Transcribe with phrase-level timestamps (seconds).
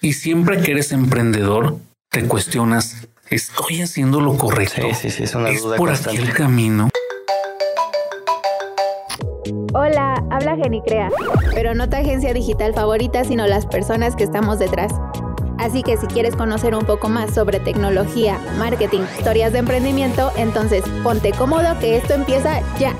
[0.00, 1.78] Y siempre que eres emprendedor,
[2.10, 4.82] te cuestionas, ¿estoy haciendo lo correcto?
[4.90, 6.18] Sí, sí, sí, es una duda por constante.
[6.18, 6.90] aquí el camino.
[9.72, 11.10] Hola, habla Genicrea,
[11.54, 14.92] pero no tu agencia digital favorita, sino las personas que estamos detrás.
[15.58, 20.84] Así que si quieres conocer un poco más sobre tecnología, marketing, historias de emprendimiento, entonces
[21.02, 22.94] ponte cómodo que esto empieza ya.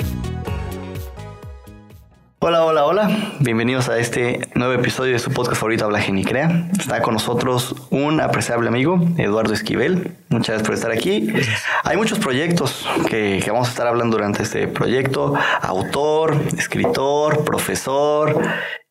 [2.38, 3.32] Hola, hola, hola.
[3.40, 6.68] Bienvenidos a este nuevo episodio de su podcast favorito Habla Genicrea.
[6.78, 10.16] Está con nosotros un apreciable amigo, Eduardo Esquivel.
[10.28, 11.32] Muchas gracias por estar aquí.
[11.84, 15.34] Hay muchos proyectos que, que vamos a estar hablando durante este proyecto.
[15.60, 18.40] Autor, escritor, profesor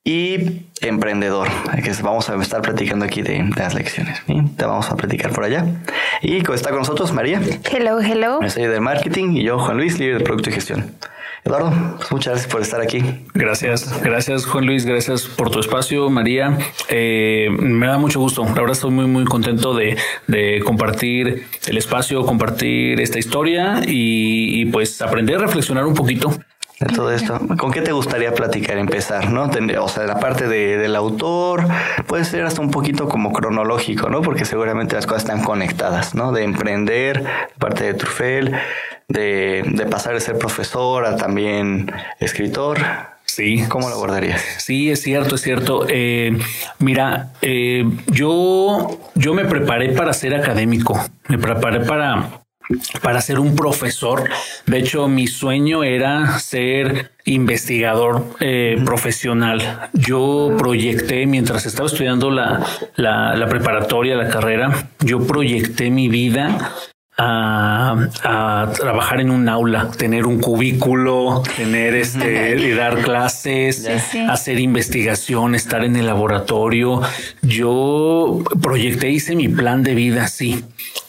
[0.04, 1.48] y emprendedor,
[1.84, 4.22] que vamos a estar platicando aquí de, de las lecciones.
[4.28, 4.36] ¿sí?
[4.56, 5.66] Te vamos a platicar por allá.
[6.22, 8.40] Y está con nosotros María, Hello, hello.
[8.50, 10.92] soy de marketing, y yo, Juan Luis, líder de producto y gestión.
[11.48, 11.70] Eduardo,
[12.10, 13.04] muchas gracias por estar aquí.
[13.36, 16.58] Gracias, gracias Juan Luis, gracias por tu espacio, María.
[16.90, 18.44] Eh, me da mucho gusto.
[18.44, 19.96] La verdad estoy muy, muy contento de,
[20.26, 26.36] de compartir el espacio, compartir esta historia y, y, pues aprender a reflexionar un poquito.
[26.80, 29.50] De todo esto, ¿con qué te gustaría platicar, empezar, no?
[29.82, 31.66] O sea, la parte de, del autor
[32.06, 34.22] puede ser hasta un poquito como cronológico, ¿no?
[34.22, 36.34] Porque seguramente las cosas están conectadas, ¿no?
[36.34, 37.24] De emprender,
[37.60, 38.56] parte de Trufel,
[39.08, 42.80] de, de pasar de ser profesor a también escritor.
[43.24, 43.66] Sí.
[43.70, 44.42] ¿Cómo lo abordarías?
[44.60, 45.86] Sí, es cierto, es cierto.
[45.90, 46.38] Eh,
[46.80, 52.45] mira, eh, yo, yo me preparé para ser académico, me preparé para,
[53.02, 54.30] para ser un profesor.
[54.66, 59.90] De hecho, mi sueño era ser investigador eh, profesional.
[59.94, 66.74] Yo proyecté, mientras estaba estudiando la, la, la preparatoria, la carrera, yo proyecté mi vida
[67.18, 74.20] a, a trabajar en un aula, tener un cubículo, tener este, y dar clases, sí.
[74.20, 77.02] hacer investigación, estar en el laboratorio.
[77.42, 80.64] Yo proyecté, hice mi plan de vida así.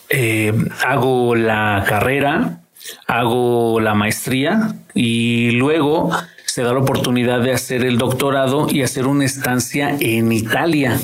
[0.08, 0.52] Eh,
[0.86, 2.60] hago la carrera,
[3.06, 6.11] hago la maestría y luego
[6.44, 10.98] se da la oportunidad de hacer el doctorado y hacer una estancia en Italia.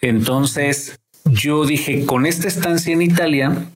[0.00, 3.66] Entonces yo dije, con esta estancia en Italia,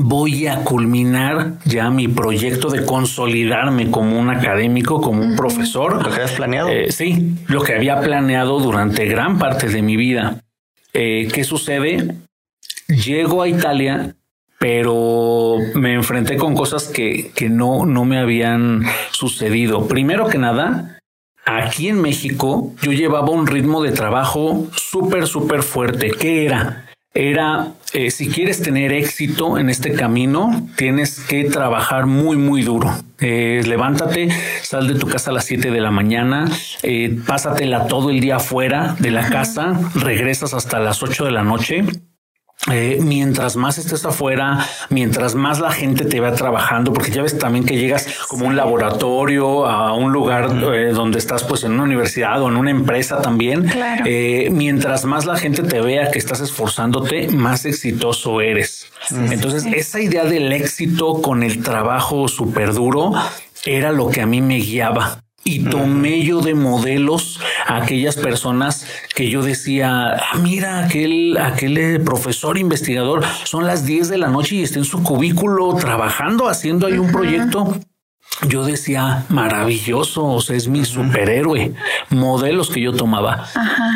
[0.00, 6.02] voy a culminar ya mi proyecto de consolidarme como un académico, como un profesor.
[6.02, 6.68] ¿Lo que habías planeado?
[6.68, 10.40] Eh, sí, lo que había planeado durante gran parte de mi vida.
[10.92, 12.14] Eh, ¿Qué sucede?
[12.88, 14.16] Llego a Italia,
[14.58, 19.88] pero me enfrenté con cosas que, que no, no me habían sucedido.
[19.88, 20.98] Primero que nada,
[21.44, 26.10] aquí en México yo llevaba un ritmo de trabajo súper, súper fuerte.
[26.10, 26.84] ¿Qué era?
[27.16, 32.92] Era, eh, si quieres tener éxito en este camino, tienes que trabajar muy, muy duro.
[33.20, 34.30] Eh, levántate,
[34.62, 36.50] sal de tu casa a las 7 de la mañana,
[36.82, 41.44] eh, pásatela todo el día afuera de la casa, regresas hasta las 8 de la
[41.44, 41.84] noche.
[42.72, 47.38] Eh, mientras más estés afuera, mientras más la gente te va trabajando, porque ya ves
[47.38, 51.82] también que llegas como un laboratorio a un lugar eh, donde estás pues en una
[51.82, 53.64] universidad o en una empresa también.
[53.68, 54.04] Claro.
[54.06, 58.86] Eh, mientras más la gente te vea que estás esforzándote, más exitoso eres.
[59.10, 63.12] Entonces, esa idea del éxito con el trabajo súper duro
[63.66, 65.23] era lo que a mí me guiaba.
[65.46, 71.76] Y tomé yo de modelos a aquellas personas que yo decía, "Ah, mira, aquel, aquel
[71.76, 76.48] eh, profesor investigador, son las 10 de la noche y está en su cubículo trabajando,
[76.48, 77.78] haciendo ahí un proyecto.
[78.48, 81.74] Yo decía, maravilloso, o sea, es mi superhéroe.
[82.10, 83.46] Modelos que yo tomaba.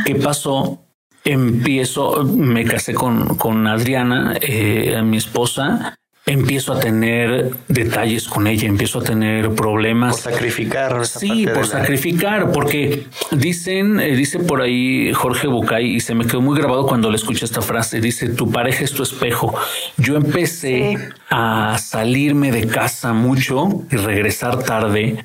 [0.04, 0.84] ¿Qué pasó?
[1.24, 5.96] Empiezo, me casé con, con Adriana, eh, mi esposa,
[6.28, 10.20] empiezo a tener detalles con ella, empiezo a tener Por problemas.
[10.20, 11.00] sacrificar.
[11.02, 16.14] esa Sí, por la- sacrificar, porque dicen, eh, dice por ahí Jorge Bucay, y se
[16.14, 19.54] me quedó muy grabado cuando le escuché esta frase, dice, tu pareja es tu espejo.
[19.96, 20.96] Yo empecé Sí.
[21.30, 25.24] a salirme de casa mucho y regresar tarde.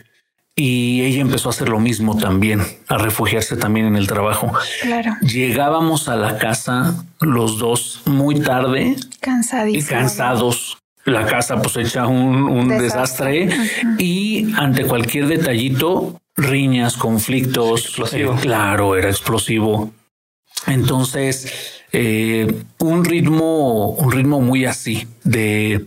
[0.56, 4.52] Y ella empezó a hacer lo mismo también, a refugiarse también en el trabajo.
[4.84, 5.14] Claro.
[5.22, 9.90] Llegábamos a la casa los dos muy tarde y Cansadísimo.
[10.00, 10.78] cansados.
[11.06, 13.96] La casa pues hecha un, un desastre, Desastre.
[13.98, 17.86] y ante cualquier detallito, riñas, conflictos.
[17.86, 18.34] Explosivo.
[18.34, 19.92] Eh, claro, era explosivo.
[20.68, 25.86] Entonces, eh, un ritmo, un ritmo muy así de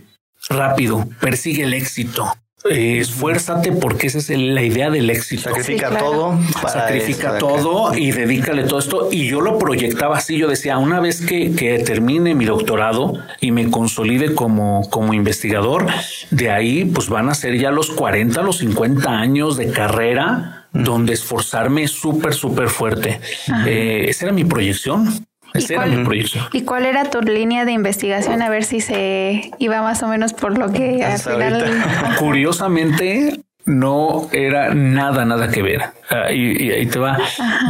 [0.49, 2.31] rápido, persigue el éxito.
[2.69, 5.43] Eh, esfuérzate porque esa es el- la idea del éxito.
[5.43, 6.05] Sacrifica Sí, claro.
[6.11, 6.39] todo.
[6.61, 9.09] para Sacrifica eso, todo y dedícale todo esto.
[9.11, 10.37] Y yo lo proyectaba así.
[10.37, 15.85] Yo decía, una vez que, que termine mi doctorado y me consolide como, como investigador,
[16.31, 21.13] de ahí pues van a ser ya los 40, los 50 años de carrera donde
[21.13, 23.19] esforzarme súper, súper fuerte.
[23.67, 25.25] Eh, esa era mi proyección.
[25.69, 26.23] Era mi.
[26.53, 28.41] ¿Y cuál era tu línea de investigación?
[28.41, 31.83] A ver si se iba más o menos por lo que al final.
[32.19, 35.81] Curiosamente, no era nada, nada que ver.
[36.09, 37.17] Ah, y, ahí te va.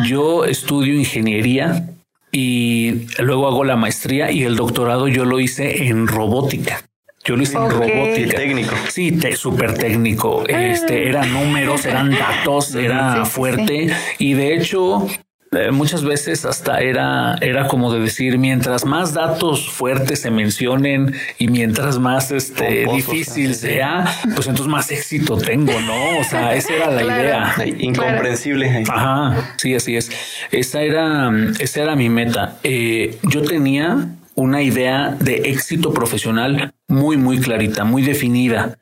[0.06, 1.90] Yo estudio ingeniería
[2.32, 6.84] y luego hago la maestría y el doctorado yo lo hice en robótica.
[7.24, 8.38] Yo lo hice en robótica.
[8.38, 8.76] Técnico.
[8.90, 10.44] Sí, súper técnico.
[10.48, 11.10] Este, ah.
[11.10, 13.90] eran números, eran datos, era fuerte.
[14.20, 15.08] Y de hecho,
[15.52, 21.14] eh, muchas veces hasta era, era como de decir, mientras más datos fuertes se mencionen
[21.38, 24.06] y mientras más este difícil sea,
[24.36, 26.20] pues entonces más éxito tengo, ¿no?
[26.20, 27.56] O sea, esa era la idea.
[27.80, 28.84] Incomprensible.
[28.90, 30.12] Ajá, sí, así es.
[30.52, 32.58] Esa era, esa era mi meta.
[32.64, 38.78] Eh, yo tenía una idea de éxito profesional muy, muy clarita, muy definida.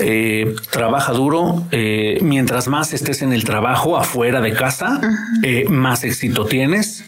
[0.00, 5.00] Eh, trabaja duro, eh, mientras más estés en el trabajo afuera de casa,
[5.42, 7.04] eh, más éxito tienes.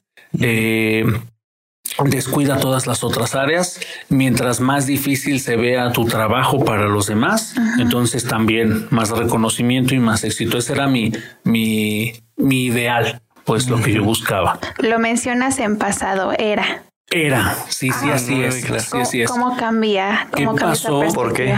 [2.04, 3.78] descuida todas las otras áreas,
[4.08, 9.98] mientras más difícil se vea tu trabajo para los demás, entonces también más reconocimiento y
[9.98, 10.58] más éxito.
[10.58, 11.12] Ese era mi,
[11.44, 14.58] mi, mi ideal, pues lo que yo buscaba.
[14.78, 16.84] Lo mencionas en pasado, era.
[17.12, 18.64] Era, sí, sí, así es.
[19.10, 20.28] Sí, ¿Cómo, cambia?
[20.30, 21.02] ¿Cómo ¿Qué pasó?
[21.12, 21.52] ¿Por qué?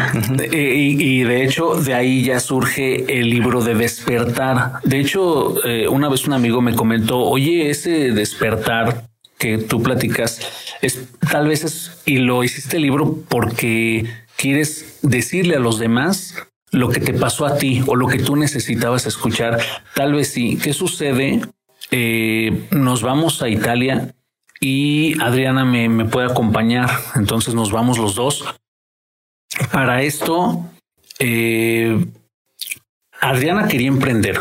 [0.51, 4.81] Eh, y, de hecho, de ahí ya surge el libro de despertar.
[4.83, 10.41] De hecho, eh, una vez un amigo me comentó, oye, ese despertar que tú platicas,
[10.81, 14.07] es tal vez es, y lo hiciste el libro porque
[14.37, 16.35] quieres decirle a los demás
[16.71, 19.59] lo que te pasó a ti o lo que tú necesitabas escuchar.
[19.95, 20.59] Tal vez sí.
[20.63, 21.43] ¿Qué sucede?
[21.91, 24.15] Eh, nos vamos a Italia
[24.63, 26.89] y Adriana me, puede acompañar.
[27.17, 28.45] Entonces nos vamos los dos.
[29.73, 30.65] Para esto,
[31.19, 32.07] eh,
[33.21, 34.41] Adriana quería emprender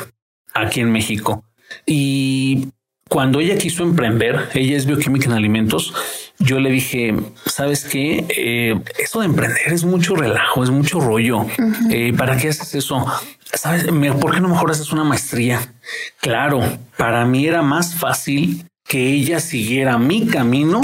[0.53, 1.43] aquí en México
[1.85, 2.67] y
[3.09, 5.93] cuando ella quiso emprender, ella es bioquímica en alimentos,
[6.39, 7.15] yo le dije,
[7.45, 8.25] ¿sabes qué?
[8.29, 11.45] Eh, eso de emprender es mucho relajo, es mucho rollo.
[11.89, 13.05] Eh, ¿Para qué haces eso?
[13.53, 13.85] ¿Sabes?
[14.19, 15.73] ¿Por qué no mejor haces una maestría?
[16.21, 16.61] Claro,
[16.95, 20.81] para mí era más fácil que ella siguiera mi camino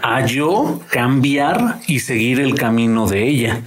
[0.00, 3.62] a yo cambiar y seguir el camino de ella.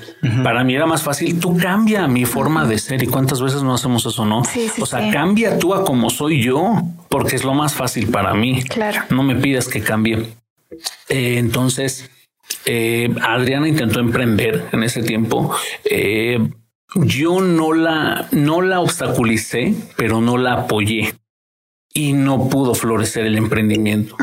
[0.46, 3.74] Para mí era más fácil, tú cambia mi forma de ser y cuántas veces no
[3.74, 4.44] hacemos eso, ¿no?
[4.80, 8.64] o sea, cambia tú a como soy yo, porque es lo más fácil para mí.
[8.64, 9.02] Claro.
[9.10, 10.20] No me pidas que cambie.
[11.10, 12.10] Eh, entonces,
[12.64, 15.54] eh, Adriana intentó emprender en ese tiempo.
[15.84, 16.40] Eh,
[16.96, 21.14] yo no la, no la obstaculicé, pero no la apoyé
[21.94, 24.16] y no pudo florecer el emprendimiento.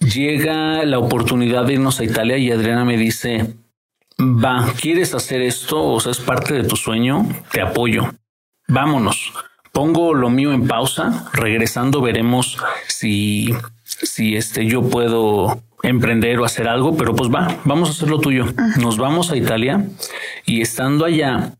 [0.00, 3.54] Llega la oportunidad de irnos a Italia y Adriana me dice,
[4.18, 5.82] va, ¿quieres hacer esto?
[5.82, 8.14] O sea, es parte de tu sueño, te apoyo.
[8.68, 9.32] Vámonos.
[9.72, 12.58] Pongo lo mío en pausa, regresando veremos
[12.88, 13.54] si,
[13.84, 18.20] si este, yo puedo emprender o hacer algo, pero pues va, vamos a hacer lo
[18.20, 18.44] tuyo.
[18.80, 19.86] Nos vamos a Italia
[20.44, 21.54] y estando allá,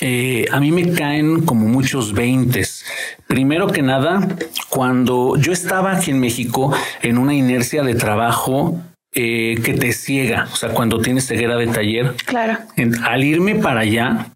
[0.00, 2.84] eh, a mí me caen como muchos veintes.
[3.26, 4.26] Primero que nada,
[4.68, 6.72] cuando yo estaba aquí en México
[7.02, 8.80] en una inercia de trabajo
[9.12, 12.14] eh, que te ciega, o sea, cuando tienes ceguera de taller.
[12.26, 12.58] Claro.
[13.04, 14.32] al irme para allá,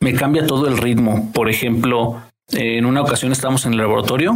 [0.00, 1.32] me cambia todo el ritmo.
[1.32, 2.22] Por ejemplo,
[2.52, 4.34] en una ocasión estábamos en el laboratorio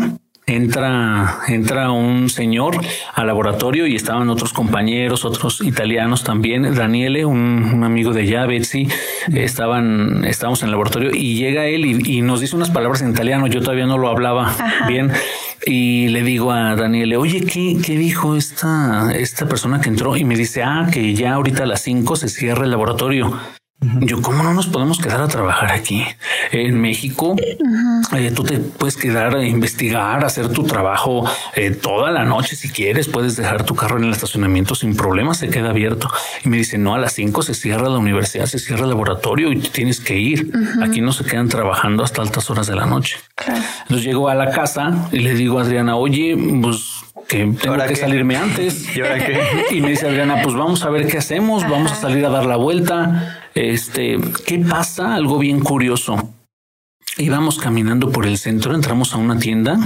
[0.54, 2.80] entra, entra un señor
[3.14, 6.74] al laboratorio y estaban otros compañeros, otros italianos también.
[6.74, 8.88] Daniele, un, amigo de allá, Betsy,
[9.32, 13.46] estaban, estábamos en el laboratorio y llega él y, nos dice unas palabras en italiano.
[13.46, 14.54] Yo todavía no lo hablaba
[14.88, 15.10] bien.
[15.66, 20.16] Y le digo a Daniele, oye, ¿qué, qué dijo esta, esta persona que entró?
[20.16, 23.38] Y me dice, ah, que ya ahorita a las cinco se cierra el laboratorio.
[23.80, 26.04] Yo, ¿cómo no nos podemos quedar a trabajar aquí
[26.52, 27.34] en México?
[28.12, 32.68] Eh, tú te puedes quedar a investigar, hacer tu trabajo eh, toda la noche si
[32.68, 33.08] quieres.
[33.08, 36.10] Puedes dejar tu carro en el estacionamiento sin problema, se queda abierto.
[36.44, 39.50] Y me dice, no, a las cinco se cierra la universidad, se cierra el laboratorio
[39.50, 40.52] y tienes que ir.
[40.82, 43.16] Aquí no se quedan trabajando hasta altas horas de la noche.
[43.82, 47.96] Entonces llego a la casa y le digo a Adriana, oye, pues que tengo que
[47.96, 48.94] salirme antes.
[48.94, 49.00] ¿Y,
[49.76, 52.44] y me dice Adriana, pues vamos a ver qué hacemos, vamos a salir a dar
[52.44, 53.39] la vuelta.
[53.54, 55.14] Este, ¿qué pasa?
[55.14, 56.32] Algo bien curioso.
[57.18, 59.78] Íbamos caminando por el centro, entramos a una tienda.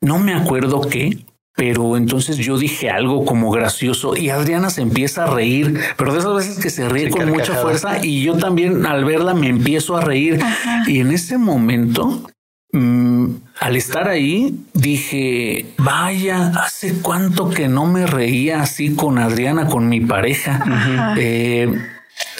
[0.00, 1.24] No me acuerdo qué,
[1.56, 6.18] pero entonces yo dije algo como gracioso y Adriana se empieza a reír, pero de
[6.18, 9.96] esas veces que se ríe con mucha fuerza y yo también al verla me empiezo
[9.96, 10.40] a reír.
[10.86, 12.28] Y en ese momento,
[12.72, 13.26] mm,
[13.60, 19.88] al estar ahí, dije, vaya, hace cuánto que no me reía así con Adriana, con
[19.88, 21.14] mi pareja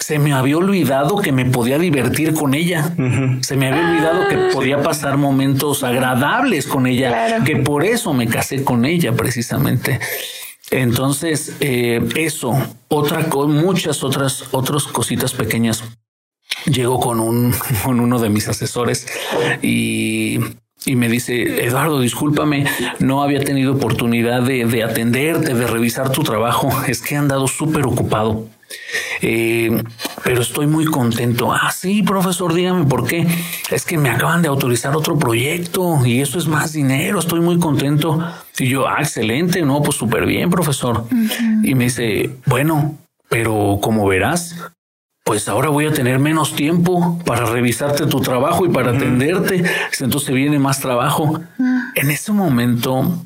[0.05, 2.93] se me había olvidado que me podía divertir con ella.
[3.41, 8.27] Se me había olvidado que podía pasar momentos agradables con ella, que por eso me
[8.27, 9.99] casé con ella precisamente.
[10.69, 12.55] Entonces, eh, eso,
[12.87, 15.83] otra cosa, muchas otras, otras cositas pequeñas.
[16.67, 19.07] Llego con un, con uno de mis asesores
[19.63, 20.39] y
[20.87, 22.65] y me dice, Eduardo, discúlpame,
[22.99, 26.69] no había tenido oportunidad de, de atenderte, de revisar tu trabajo.
[26.87, 28.47] Es que he andado súper ocupado.
[29.21, 29.83] Eh,
[30.23, 31.53] pero estoy muy contento.
[31.53, 33.27] Ah, sí, profesor, dígame por qué.
[33.71, 37.19] Es que me acaban de autorizar otro proyecto y eso es más dinero.
[37.19, 38.23] Estoy muy contento.
[38.57, 41.05] Y yo, ah, excelente, no, pues súper bien, profesor.
[41.63, 42.97] Y me dice, bueno,
[43.29, 44.55] pero como verás,
[45.23, 49.63] pues ahora voy a tener menos tiempo para revisarte tu trabajo y para atenderte.
[49.99, 51.41] Entonces viene más trabajo.
[51.95, 53.25] En ese momento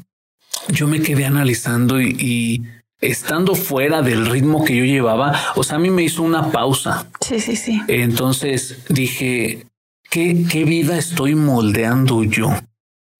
[0.69, 2.65] yo me quedé analizando y,
[3.01, 7.07] estando fuera del ritmo que yo llevaba, o sea, a mí me hizo una pausa.
[7.21, 7.81] Sí, sí, sí.
[7.87, 9.65] Entonces dije,
[10.09, 12.53] ¿qué, qué vida estoy moldeando yo?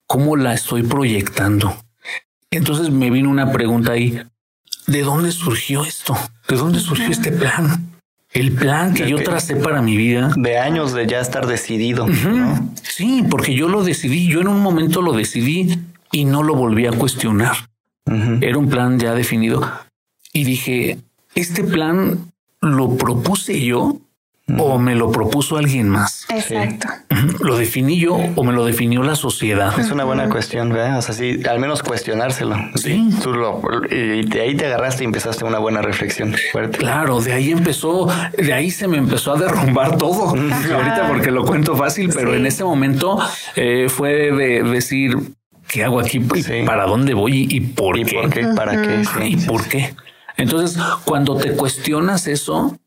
[0.07, 1.75] ¿Cómo la estoy proyectando?
[2.51, 4.21] Entonces me vino una pregunta ahí.
[4.88, 6.17] ¿De dónde surgió esto?
[6.48, 7.89] ¿De dónde surgió este plan?
[8.31, 10.31] el plan que yo tracé para mi vida.
[10.36, 12.05] De años de ya estar decidido.
[12.83, 15.79] Sí, porque yo lo decidí, yo en un momento lo decidí
[16.12, 17.68] y no lo volví a cuestionar.
[18.42, 19.70] Era un plan ya definido.
[20.34, 21.00] Y dije,
[21.36, 24.00] este plan lo propuse yo
[24.58, 26.25] o me lo propuso alguien más.
[26.30, 26.88] Exacto.
[27.42, 29.80] ¿Lo definí yo o me lo definió la sociedad?
[29.80, 30.98] Es una buena cuestión, ¿verdad?
[30.98, 32.56] O sea, sí, al menos cuestionárselo.
[32.75, 33.10] Sí.
[33.22, 33.62] Tú lo,
[33.92, 36.78] y de ahí te agarraste y empezaste una buena reflexión fuerte.
[36.78, 40.30] Claro, de ahí empezó, de ahí se me empezó a derrumbar todo.
[40.30, 43.20] Ahorita porque lo cuento fácil, pero en ese momento
[43.56, 45.16] eh, fue de decir,
[45.69, 46.19] ¿qué hago aquí?
[46.65, 47.47] ¿Para dónde voy?
[47.49, 48.15] ¿Y por ¿Y qué?
[48.15, 48.47] por qué?
[48.55, 49.03] ¿Para qué?
[49.25, 49.95] ¿Y por qué?
[50.35, 52.77] Entonces, cuando te cuestionas eso,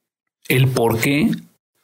[0.48, 1.30] el por qué,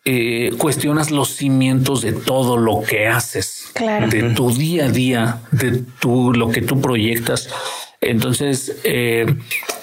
[0.04, 3.72] eh, cuestionas los cimientos de todo lo que haces,
[4.10, 7.48] de tu día a día, de tu, lo que tú proyectas.
[8.00, 9.26] Entonces, eh,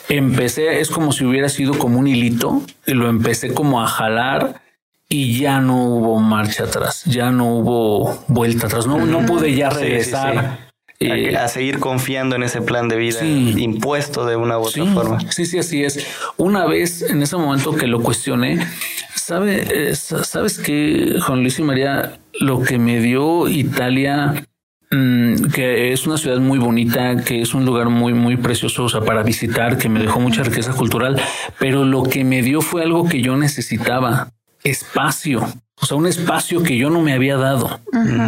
[0.10, 4.62] empecé, es como si hubiera sido como un hilito, y lo empecé como a jalar
[5.08, 9.70] y ya no hubo marcha atrás, ya no hubo vuelta atrás, no, no pude ya
[9.70, 10.65] regresar.
[11.00, 15.20] Eh, a, seguir confiando en ese plan de vida impuesto de una u otra forma.
[15.30, 16.08] Sí, sí, así es.
[16.38, 18.66] Una vez en ese momento que lo cuestioné,
[19.14, 24.46] sabe, eh, sabes que Juan Luis y María, lo que me dio Italia,
[24.90, 29.22] mm, que es una ciudad muy bonita, que es un lugar muy, muy precioso para
[29.22, 31.20] visitar, que me dejó mucha riqueza cultural,
[31.60, 34.32] pero lo que me dio fue algo que yo necesitaba,
[34.64, 35.46] espacio.
[35.82, 37.80] O sea, un espacio que yo no me había dado.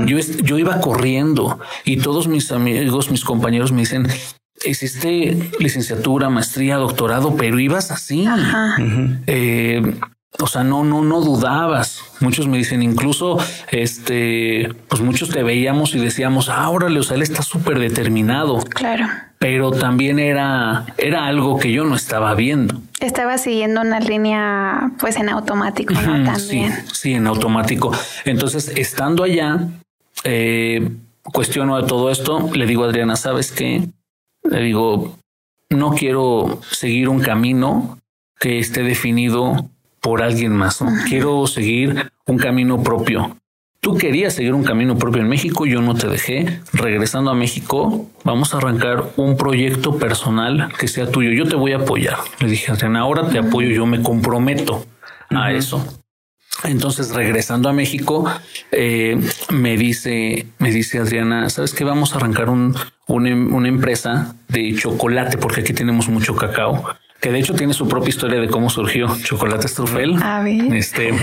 [0.05, 4.07] yo, yo iba corriendo y todos mis amigos, mis compañeros me dicen,
[4.65, 8.27] hiciste licenciatura, maestría, doctorado, pero ibas así.
[9.27, 9.81] Eh,
[10.39, 12.03] o sea, no, no, no dudabas.
[12.19, 13.37] Muchos me dicen, incluso,
[13.71, 18.59] este, pues muchos te veíamos y decíamos, ah, órale, o sea, él está súper determinado.
[18.59, 19.05] Claro.
[19.39, 22.81] Pero también era, era algo que yo no estaba viendo.
[22.99, 26.23] Estaba siguiendo una línea, pues en automático, ¿no?
[26.23, 26.73] También.
[26.73, 27.91] Sí, sí, en automático.
[28.25, 29.59] Entonces, estando allá,
[30.23, 30.89] eh,
[31.23, 33.87] cuestiono de todo esto, le digo a Adriana, ¿sabes qué?
[34.43, 35.17] Le digo,
[35.69, 37.99] no quiero seguir un camino
[38.39, 39.69] que esté definido
[40.07, 40.81] por alguien más.
[41.09, 43.35] Quiero seguir un camino propio.
[43.81, 46.61] Tú querías seguir un camino propio en México, yo no te dejé.
[46.71, 51.31] Regresando a México, vamos a arrancar un proyecto personal que sea tuyo.
[51.31, 52.19] Yo te voy a apoyar.
[52.39, 54.85] Le dije, Adriana, ahora te apoyo, yo me comprometo
[55.29, 55.85] a eso.
[56.63, 58.31] Entonces, regresando a México,
[58.71, 61.83] eh, me dice, me dice Adriana, ¿sabes qué?
[61.83, 67.39] Vamos a arrancar un, una empresa de chocolate, porque aquí tenemos mucho cacao que de
[67.39, 70.15] hecho tiene su propia historia de cómo surgió Chocolate Truffel.
[70.73, 71.13] Este,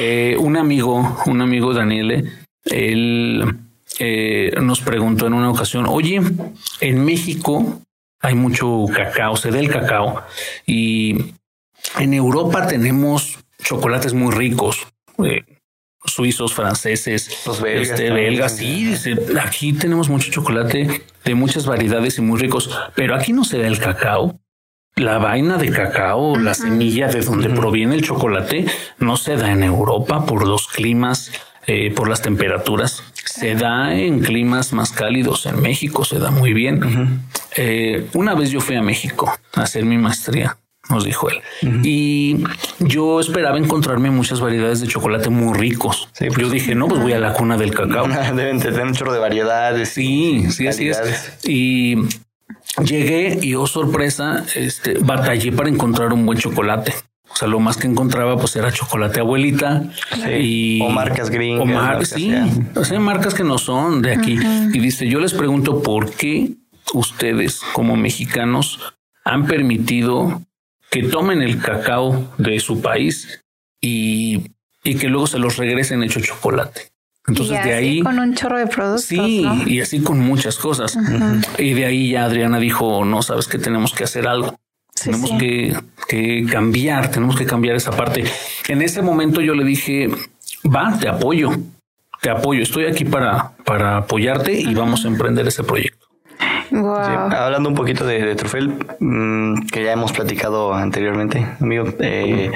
[0.00, 2.24] eh, un amigo, un amigo Daniele,
[2.64, 3.56] él
[3.98, 6.20] eh, nos preguntó en una ocasión, oye,
[6.80, 7.80] en México
[8.20, 10.22] hay mucho cacao, se da el cacao
[10.66, 11.34] y
[11.98, 14.86] en Europa tenemos chocolates muy ricos.
[15.24, 15.44] Eh,
[16.04, 18.56] suizos, franceses, los belgas, este, belgas.
[18.56, 18.94] Sí,
[19.42, 23.66] aquí tenemos mucho chocolate de muchas variedades y muy ricos, pero aquí no se da
[23.66, 24.40] el cacao
[24.96, 28.66] la vaina de cacao, la semilla de donde proviene el chocolate,
[28.98, 31.32] no se da en Europa por los climas,
[31.66, 33.02] eh, por las temperaturas.
[33.24, 35.46] Se da en climas más cálidos.
[35.46, 37.22] En México se da muy bien.
[37.56, 40.56] Eh, una vez yo fui a México a hacer mi maestría
[40.90, 41.40] nos dijo él.
[41.84, 42.44] Y
[42.80, 46.08] yo esperaba encontrarme muchas variedades de chocolate muy ricos.
[46.18, 48.08] Pues yo dije, no, pues voy a la cuna del cacao.
[48.34, 49.90] Deben tener un chorro de variedades.
[49.90, 51.38] Sí, sí, así es.
[51.44, 51.96] Y
[52.84, 56.94] Llegué y, oh sorpresa, este, batallé para encontrar un buen chocolate.
[57.32, 59.84] O sea, lo más que encontraba pues era chocolate abuelita
[60.38, 61.62] y o marcas gringas.
[61.62, 62.34] O marcas, sí,
[62.74, 64.38] o sea, marcas que no son de aquí.
[64.72, 66.54] Y dice, yo les pregunto por qué
[66.92, 68.80] ustedes como mexicanos
[69.24, 70.42] han permitido
[70.90, 73.42] que tomen el cacao de su país
[73.80, 74.50] y,
[74.82, 76.90] y que luego se los regresen hecho chocolate.
[77.26, 79.04] Entonces y de ahí con un chorro de productos.
[79.04, 80.98] Sí, y así con muchas cosas.
[81.58, 84.58] Y de ahí ya Adriana dijo, no sabes que tenemos que hacer algo.
[85.02, 85.76] tenemos Que,
[86.08, 88.24] que cambiar, tenemos que cambiar esa parte.
[88.68, 90.08] En ese momento yo le dije,
[90.64, 91.50] va, te apoyo,
[92.20, 96.06] te apoyo, estoy aquí para, para apoyarte y vamos a emprender ese proyecto.
[96.72, 102.50] hablando un poquito de, Trufel, mm, que ya hemos platicado anteriormente, amigo, eh,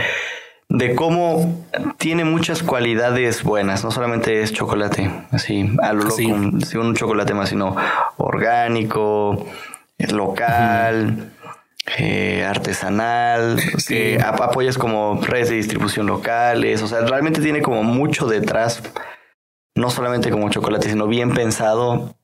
[0.74, 1.64] de cómo
[1.98, 7.50] tiene muchas cualidades buenas, no solamente es chocolate, así, a lo loco, un chocolate más,
[7.50, 7.76] sino
[8.16, 9.46] orgánico,
[9.98, 11.30] local.
[11.98, 18.26] Eh, artesanal, que apoyas como redes de distribución locales, o sea, realmente tiene como mucho
[18.26, 18.82] detrás,
[19.74, 22.16] no solamente como chocolate, sino bien pensado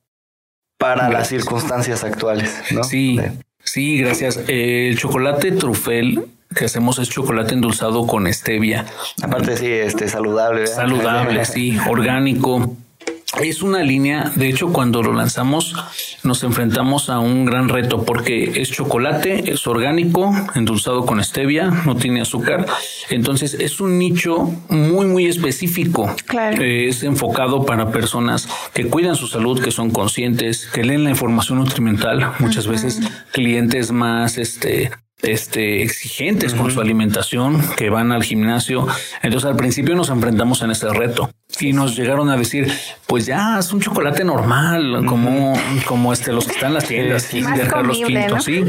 [0.79, 2.83] para las circunstancias actuales, ¿no?
[2.83, 3.19] Sí,
[3.63, 4.43] sí, gracias.
[4.47, 8.85] el chocolate trufel que hacemos es chocolate endulzado con stevia.
[9.21, 10.67] Aparte, sí, este saludable.
[10.67, 12.75] Saludable, sí, orgánico.
[13.41, 15.73] Es una línea, de hecho cuando lo lanzamos
[16.23, 21.95] nos enfrentamos a un gran reto porque es chocolate, es orgánico, endulzado con stevia, no
[21.95, 22.65] tiene azúcar,
[23.09, 26.13] entonces es un nicho muy muy específico.
[26.27, 26.61] Claro.
[26.61, 31.59] es enfocado para personas que cuidan su salud, que son conscientes, que leen la información
[31.59, 32.99] nutrimental, muchas veces
[33.31, 34.91] clientes más este
[35.23, 38.87] este, exigentes con su alimentación, que van al gimnasio.
[39.21, 42.71] Entonces al principio nos enfrentamos en ese reto y nos llegaron a decir,
[43.07, 45.53] pues ya es un chocolate normal, como,
[45.85, 48.01] como este, los que están en las tiendas, de Carlos
[48.43, 48.63] sí.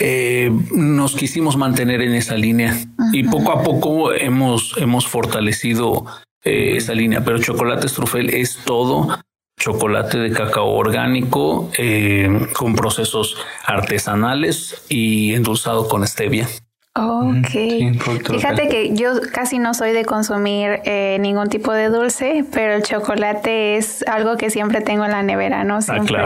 [0.00, 2.76] Eh, nos quisimos mantener en esa línea
[3.12, 6.04] y poco a poco hemos, hemos fortalecido
[6.44, 9.18] eh, esa línea, pero chocolate Trufel es todo
[9.58, 16.48] chocolate de cacao orgánico eh, con procesos artesanales y endulzado con stevia.
[16.96, 17.48] Ok.
[18.30, 22.82] Fíjate que yo casi no soy de consumir eh, ningún tipo de dulce, pero el
[22.82, 25.76] chocolate es algo que siempre tengo en la nevera, ¿no?
[25.76, 26.16] Ah, siempre.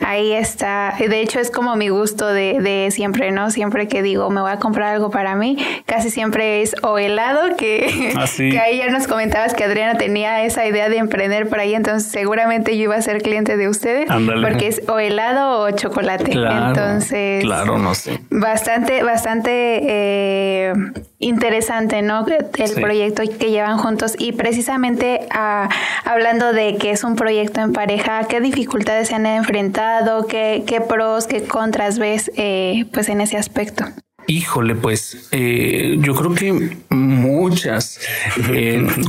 [0.00, 0.94] Ahí está.
[0.98, 3.50] De hecho, es como mi gusto de, de, siempre, ¿no?
[3.50, 7.56] Siempre que digo, me voy a comprar algo para mí, casi siempre es o helado,
[7.56, 11.58] que, ah, que ahí ya nos comentabas que Adriana tenía esa idea de emprender por
[11.58, 14.08] ahí, entonces seguramente yo iba a ser cliente de ustedes,
[14.42, 16.30] porque es o helado o chocolate.
[16.30, 18.20] Claro, entonces, claro, no sé.
[18.30, 19.80] Bastante, bastante...
[19.82, 20.72] Eh, eh,
[21.18, 22.26] interesante, ¿no?
[22.26, 25.68] El proyecto que llevan juntos y precisamente ah,
[26.04, 30.26] hablando de que es un proyecto en pareja, ¿qué dificultades se han enfrentado?
[30.26, 33.84] ¿Qué, qué pros, qué contras ves eh, pues en ese aspecto?
[34.26, 38.00] Híjole, pues eh, yo creo que muchas.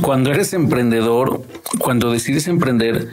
[0.00, 1.42] cuando eres emprendedor,
[1.78, 3.08] cuando decides emprender,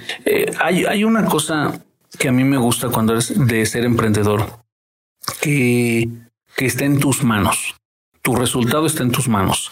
[0.60, 1.82] hay, hay una cosa
[2.18, 4.64] que a mí me gusta cuando eres de ser emprendedor,
[5.42, 6.08] que,
[6.56, 7.79] que está en tus manos
[8.22, 9.72] tu resultado está en tus manos.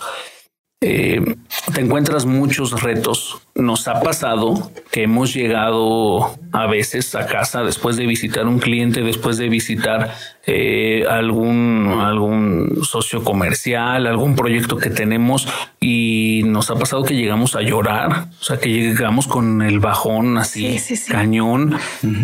[0.79, 1.35] Eh,
[1.73, 3.41] te encuentras muchos retos.
[3.55, 9.01] Nos ha pasado que hemos llegado a veces a casa después de visitar un cliente,
[9.01, 10.13] después de visitar
[10.45, 15.47] eh, algún, algún socio comercial, algún proyecto que tenemos
[15.79, 20.37] y nos ha pasado que llegamos a llorar, o sea, que llegamos con el bajón
[20.37, 20.79] así,
[21.09, 21.75] cañón.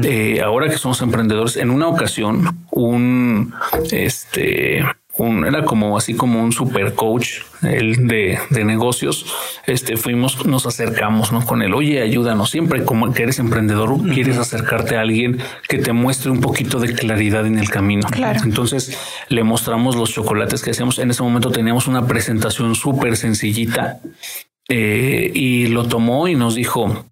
[0.04, 3.56] Eh, ahora que somos emprendedores, en una ocasión, un,
[3.92, 4.84] este,
[5.16, 9.26] un, era como así como un super coach el de, de, negocios.
[9.68, 11.46] Este fuimos, nos acercamos ¿no?
[11.46, 11.74] con él.
[11.74, 12.50] Oye, ayúdanos.
[12.50, 16.94] Siempre como que eres emprendedor, quieres acercarte a alguien que te muestre un poquito de
[16.94, 18.08] claridad en el camino.
[18.10, 18.42] Claro.
[18.44, 18.98] Entonces
[19.30, 20.98] le mostramos los chocolates que hacíamos.
[20.98, 24.00] En ese momento teníamos una presentación súper sencillita
[24.68, 27.06] eh, y lo tomó y nos dijo,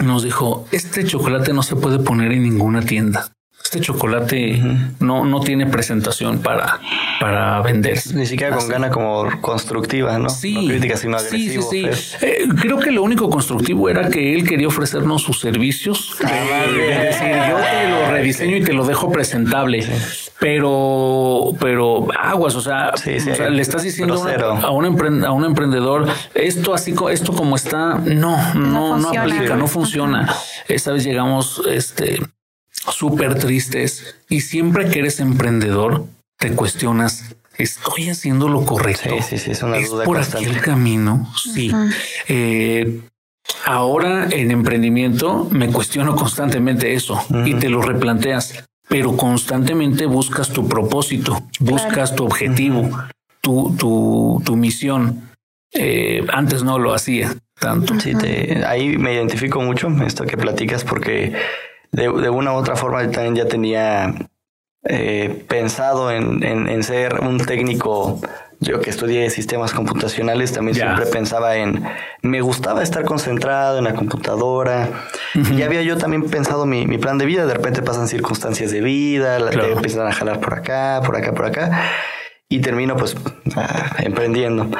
[0.00, 3.32] nos dijo, este chocolate no se puede poner en ninguna tienda
[3.68, 4.62] este chocolate
[4.98, 6.80] no, no tiene presentación para,
[7.20, 8.00] para vender.
[8.14, 10.30] Ni siquiera con gana como constructiva, ¿no?
[10.30, 10.54] Sí.
[10.54, 11.70] No crítica, sino agresivo.
[11.70, 12.26] Sí, sí, sí.
[12.26, 16.16] Eh, creo que lo único constructivo era que él quería ofrecernos sus servicios.
[16.24, 19.86] Ah, decir, yo te lo rediseño y te lo dejo presentable.
[20.40, 26.94] Pero, pero aguas, o sea, le estás diciendo a, un a un emprendedor, esto así,
[27.10, 30.32] esto como está, no, no, no, aplica, no funciona.
[30.68, 32.20] Esta vez llegamos, este,
[32.80, 36.06] súper tristes y siempre que eres emprendedor
[36.38, 39.10] te cuestionas, ¿estoy haciendo lo correcto?
[39.20, 41.32] Sí, sí, sí, es una duda por aquí el camino?
[41.36, 41.72] Sí.
[42.28, 43.00] Eh,
[43.64, 50.68] ahora en emprendimiento me cuestiono constantemente eso y te lo replanteas, pero constantemente buscas tu
[50.68, 52.88] propósito, buscas tu objetivo,
[53.40, 55.28] tu, tu, tu misión.
[55.72, 57.98] Eh, antes no lo hacía tanto.
[58.00, 61.34] Sí, te, ahí me identifico mucho esto que platicas porque
[61.92, 64.14] de, de una u otra forma también ya tenía
[64.84, 68.20] eh, pensado en, en, ser un técnico
[68.60, 71.84] yo que estudié sistemas computacionales también siempre pensaba en,
[72.22, 74.88] me gustaba estar concentrado en la computadora.
[75.34, 78.80] Y había yo también pensado mi, mi, plan de vida, de repente pasan circunstancias de
[78.80, 81.82] vida, la, te empiezan a jalar por acá, por acá, por acá,
[82.48, 83.14] y termino pues
[83.56, 84.70] ah, emprendiendo.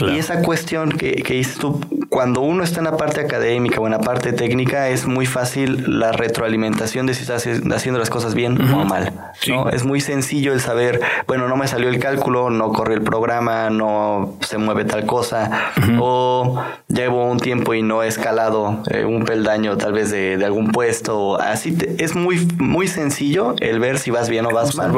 [0.00, 3.86] Y esa cuestión que, que dices tú, cuando uno está en la parte académica o
[3.86, 8.34] en la parte técnica, es muy fácil la retroalimentación de si estás haciendo las cosas
[8.34, 9.12] bien o mal.
[9.48, 9.68] ¿no?
[9.70, 13.70] Es muy sencillo el saber, bueno, no me salió el cálculo, no corre el programa,
[13.70, 19.24] no se mueve tal cosa, o llevo un tiempo y no he escalado eh, un
[19.24, 21.40] peldaño tal vez de, de algún puesto.
[21.40, 24.92] Así es muy, muy sencillo el ver si vas bien o vas mal.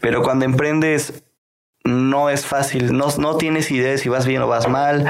[0.00, 1.22] Pero cuando emprendes
[1.88, 5.06] no es fácil, no, no tienes idea de si vas bien o vas mal.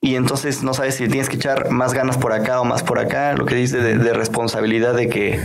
[0.00, 2.98] Y entonces no sabes si tienes que echar más ganas por acá o más por
[2.98, 3.32] acá.
[3.32, 5.40] Lo que dice de, responsabilidad de que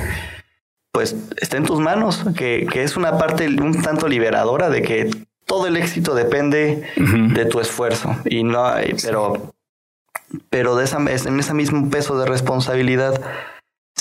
[0.92, 5.10] pues está en tus manos, que, que, es una parte un tanto liberadora de que
[5.46, 8.16] todo el éxito depende de tu esfuerzo.
[8.26, 9.54] Y no pero,
[10.50, 13.22] pero de esa, en ese mismo peso de responsabilidad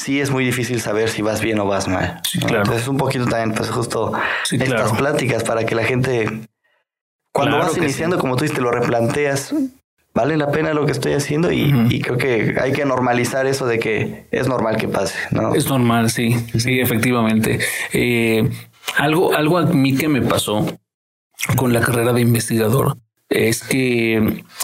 [0.00, 2.20] sí es muy difícil saber si vas bien o vas mal.
[2.24, 2.58] Sí, claro.
[2.58, 4.12] Entonces un poquito también, pues justo
[4.50, 6.48] estas pláticas para que la gente,
[7.32, 9.54] cuando vas iniciando, como tú dices, lo replanteas,
[10.14, 13.78] vale la pena lo que estoy haciendo y, creo que hay que normalizar eso de
[13.78, 15.54] que es normal que pase, ¿no?
[15.54, 17.60] Es normal, sí, sí, efectivamente.
[17.92, 18.50] Eh,
[18.96, 20.66] algo, algo a mí que me pasó
[21.56, 22.96] con la carrera de investigador
[23.28, 24.14] es que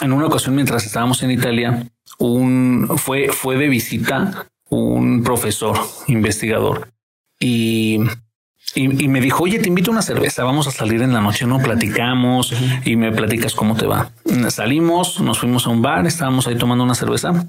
[0.00, 1.86] en una ocasión mientras estábamos en Italia,
[2.18, 6.88] un fue, fue de visita un profesor investigador
[7.38, 8.00] y,
[8.74, 11.46] y, me dijo, oye, te invito a una cerveza, vamos a salir en la noche,
[11.46, 12.52] no platicamos
[12.84, 14.10] y me platicas cómo te va.
[14.50, 17.48] Salimos, nos fuimos a un bar, estábamos ahí tomando una cerveza.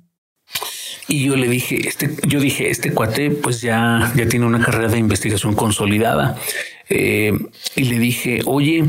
[1.10, 4.90] Y yo le dije, este, yo dije, este cuate pues ya, ya tiene una carrera
[4.90, 6.36] de investigación consolidada.
[6.90, 7.32] Eh,
[7.76, 8.86] y le dije, oye,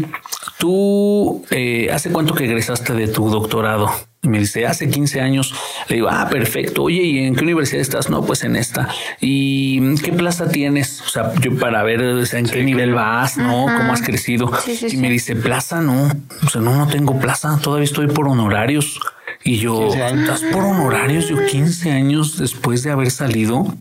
[0.59, 3.91] tú, eh, ¿hace cuánto que egresaste de tu doctorado?
[4.29, 5.55] Y me dice, hace 15 años.
[5.88, 6.83] Le digo, ah, perfecto.
[6.83, 8.11] Oye, ¿y en qué universidad estás?
[8.11, 8.88] No, pues en esta.
[9.23, 11.01] ¿Y qué plaza tienes?
[11.01, 13.64] O sea, yo para ver en qué nivel vas, ¿no?
[13.64, 14.53] ¿Cómo has crecido?
[14.87, 16.11] y me dice, plaza, no.
[16.45, 17.59] O sea, no, no tengo plaza.
[17.62, 19.01] Todavía estoy por honorarios.
[19.45, 21.29] Y yo, ¿estás por honorarios?
[21.29, 23.75] Yo 15 años después de haber salido.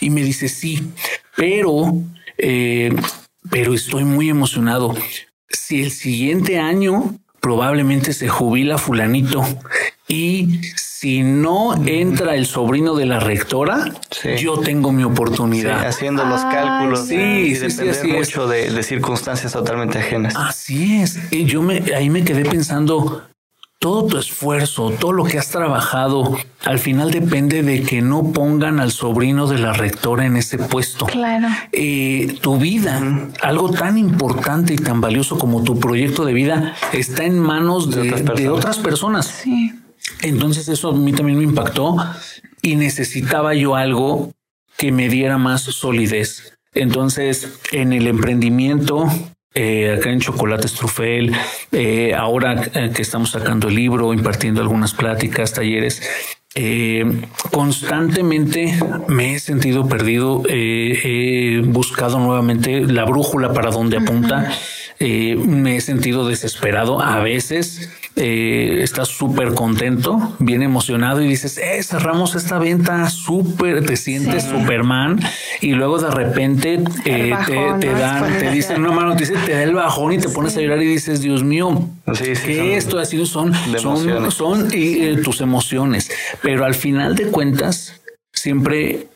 [0.00, 0.92] Y me dice, sí,
[1.34, 1.92] pero,
[2.38, 2.94] eh,
[3.50, 4.94] pero estoy muy emocionado.
[5.48, 9.46] Si el siguiente año probablemente se jubila fulanito
[10.08, 13.84] y si no entra el sobrino de la rectora,
[14.36, 15.86] yo tengo mi oportunidad.
[15.86, 17.06] haciendo los cálculos.
[17.06, 20.34] Sí, sí, sí, mucho de, de, circunstancias totalmente ajenas.
[20.36, 21.20] Así es.
[21.30, 23.22] Y yo me ahí me quedé pensando,
[23.78, 28.80] todo tu esfuerzo, todo lo que has trabajado, al final depende de que no pongan
[28.80, 31.06] al sobrino de la rectora en ese puesto.
[31.06, 31.48] Claro.
[31.72, 33.00] Eh, tu vida,
[33.42, 38.48] algo tan importante y tan valioso como tu proyecto de vida, está en manos de,
[38.48, 39.26] otras personas.
[39.26, 39.72] Sí.
[40.22, 41.96] Entonces eso a mí también me impactó
[42.62, 44.32] y necesitaba yo algo
[44.76, 46.58] que me diera más solidez.
[46.74, 49.08] Entonces, en el emprendimiento,
[49.56, 51.32] eh, acá en Chocolate Trufel,
[51.72, 56.02] eh, ahora eh, que estamos sacando el libro, impartiendo algunas pláticas, talleres,
[57.50, 64.50] constantemente me he sentido perdido, he buscado nuevamente la brújula para donde apunta.
[64.98, 67.02] Eh, me he sentido desesperado.
[67.02, 73.84] A veces eh, estás súper contento, bien emocionado y dices, eh, cerramos esta venta súper,
[73.84, 75.20] te sientes Superman
[75.60, 77.34] y luego de repente eh,
[77.78, 80.62] te, dan, te dicen una mano, te, te da el bajón y te pones a
[80.62, 81.90] llorar y dices, Dios mío,
[82.46, 84.68] que esto ha sido son, son, son
[85.22, 86.10] tus emociones.
[86.40, 88.00] Pero al final de cuentas,
[88.32, 89.08] siempre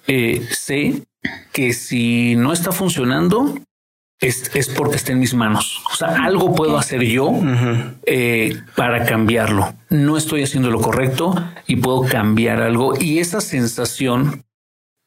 [0.50, 1.04] sé
[1.52, 3.54] que si no está funcionando,
[4.20, 5.82] es, porque está en mis manos.
[5.90, 7.32] O sea, algo puedo hacer yo
[8.06, 9.74] eh, para cambiarlo.
[9.88, 11.34] No estoy haciendo lo correcto
[11.66, 12.94] y puedo cambiar algo.
[13.00, 14.44] Y esa sensación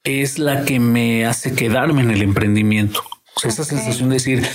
[0.03, 3.01] es la que me hace quedarme en el emprendimiento.
[3.35, 4.45] O sea, esa sensación de decir,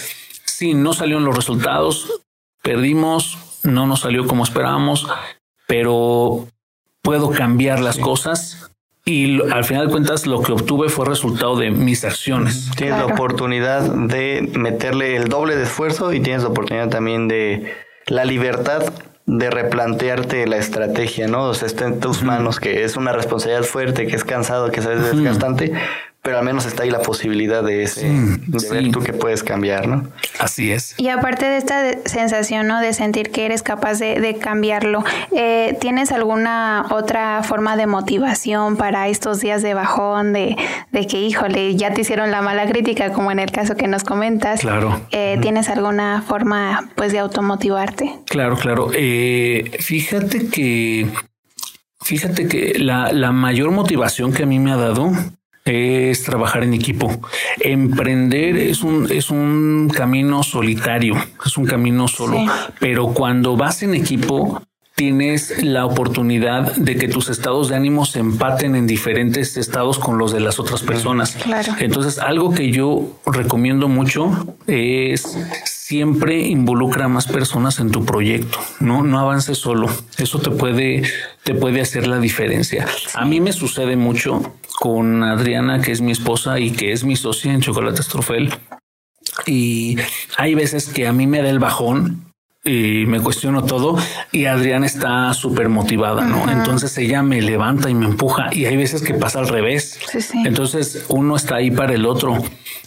[0.45, 2.23] sí, no salieron los resultados,
[2.63, 5.07] perdimos, no nos salió como esperábamos,
[5.67, 6.49] pero
[7.03, 8.71] puedo cambiar las cosas
[9.09, 12.71] y al final de cuentas lo que obtuve fue resultado de mis acciones.
[12.77, 17.73] Tienes la oportunidad de meterle el doble de esfuerzo y tienes la oportunidad también de
[18.07, 18.93] la libertad
[19.25, 21.45] de replantearte la estrategia, ¿no?
[21.45, 24.81] O sea, está en tus manos, que es una responsabilidad fuerte, que es cansado, que
[24.81, 25.73] es desgastante,
[26.23, 29.87] pero al menos está ahí la posibilidad de, ese, de ver tú que puedes cambiar,
[29.87, 30.09] ¿no?
[30.39, 30.95] Así es.
[30.99, 32.81] Y aparte de esta sensación, ¿no?
[32.81, 39.09] De sentir que eres capaz de, cambiarlo, eh, ¿tienes alguna otra forma de motivación para
[39.09, 40.57] estos días de bajón, de,
[40.93, 44.05] de, que, híjole, ya te hicieron la mala crítica, como en el caso que nos
[44.05, 44.61] comentas?
[44.61, 45.01] Claro.
[45.13, 48.17] Eh, ¿Tienes alguna forma, pues, de automotivarte?
[48.27, 48.91] Claro, claro.
[48.93, 51.07] Eh, fíjate que
[52.01, 55.13] Fíjate que la, la, mayor motivación que a mí me ha dado
[55.69, 57.21] es trabajar en equipo.
[57.61, 62.39] Emprender es un, es un camino solitario, es un camino solo,
[62.81, 64.63] pero cuando vas en equipo,
[64.99, 70.19] tienes la oportunidad de que tus estados de ánimo se empaten en diferentes estados con
[70.19, 71.37] los de las otras personas.
[71.37, 71.73] Claro.
[71.79, 78.59] Entonces, algo que yo recomiendo mucho es siempre involucra a más personas en tu proyecto.
[78.81, 79.89] No, no avances solo.
[80.19, 81.05] Eso te puede,
[81.45, 82.85] te puede hacer la diferencia.
[83.15, 87.15] A mí me sucede mucho con Adriana, que es mi esposa y que es mi
[87.15, 88.53] socia en Chocolates Trofel.
[89.47, 89.97] Y
[90.37, 92.28] hay veces que a mí me da el bajón
[92.65, 93.97] y me cuestiono todo
[94.33, 96.51] y Adriana está súper motivada, ¿no?
[96.51, 99.99] Entonces ella me levanta y me empuja y hay veces que pasa al revés.
[100.45, 102.43] Entonces uno está ahí para el otro.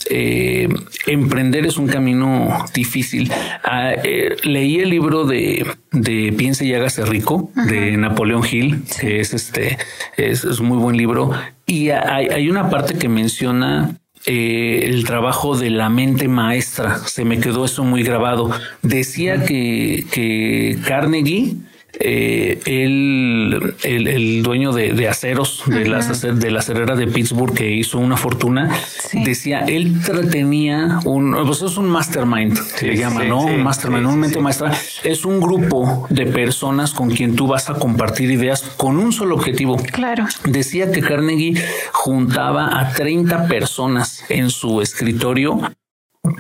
[0.10, 0.68] Eh,
[1.08, 3.32] emprender es un camino difícil.
[3.64, 9.20] Ah, eh, leí el libro de, de Piense y hágase rico de Napoleón Hill, que
[9.20, 9.78] es este,
[10.18, 11.32] es, es, muy buen libro.
[11.66, 16.98] Y hay, hay una parte que menciona eh, el trabajo de la mente maestra.
[17.08, 18.52] Se me quedó eso muy grabado.
[18.82, 21.56] Decía que, que Carnegie
[22.00, 28.00] eh, el, el, dueño de, aceros de, las, de la acerera de Pittsburgh que hizo
[28.00, 28.70] una fortuna,
[29.14, 30.00] decía, él
[30.32, 33.42] tenía un, pues es un mastermind, se llama, ¿no?
[33.42, 34.72] un mastermind, un mente maestra.
[35.04, 39.36] Es un grupo de personas con quien tú vas a compartir ideas con un solo
[39.36, 39.78] objetivo.
[39.92, 40.26] Claro.
[40.46, 45.62] Decía que Carnegie juntaba a 30 personas en su escritorio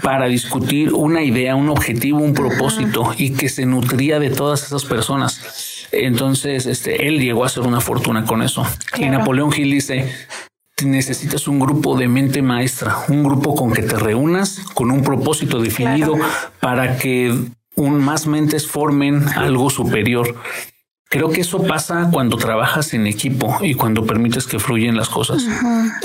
[0.01, 4.85] para discutir una idea, un objetivo, un propósito y que se nutría de todas esas
[4.85, 5.87] personas.
[5.91, 8.65] Entonces, este, él llegó a hacer una fortuna con eso.
[8.97, 10.11] Y Napoleón Hill dice,
[10.85, 15.59] necesitas un grupo de mente maestra, un grupo con que te reúnas con un propósito
[15.59, 16.15] definido
[16.59, 17.35] para que
[17.75, 20.35] un más mentes formen algo superior.
[21.12, 25.45] Creo que eso pasa cuando trabajas en equipo y cuando permites que fluyen las cosas.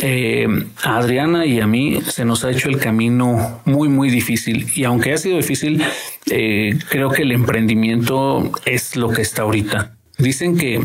[0.03, 0.49] Eh,
[0.83, 4.66] a Adriana y a mí se nos ha hecho el camino muy, muy difícil.
[4.75, 5.81] Y aunque ha sido difícil,
[6.29, 9.97] eh, creo que el emprendimiento es lo que está ahorita.
[10.19, 10.81] Dicen que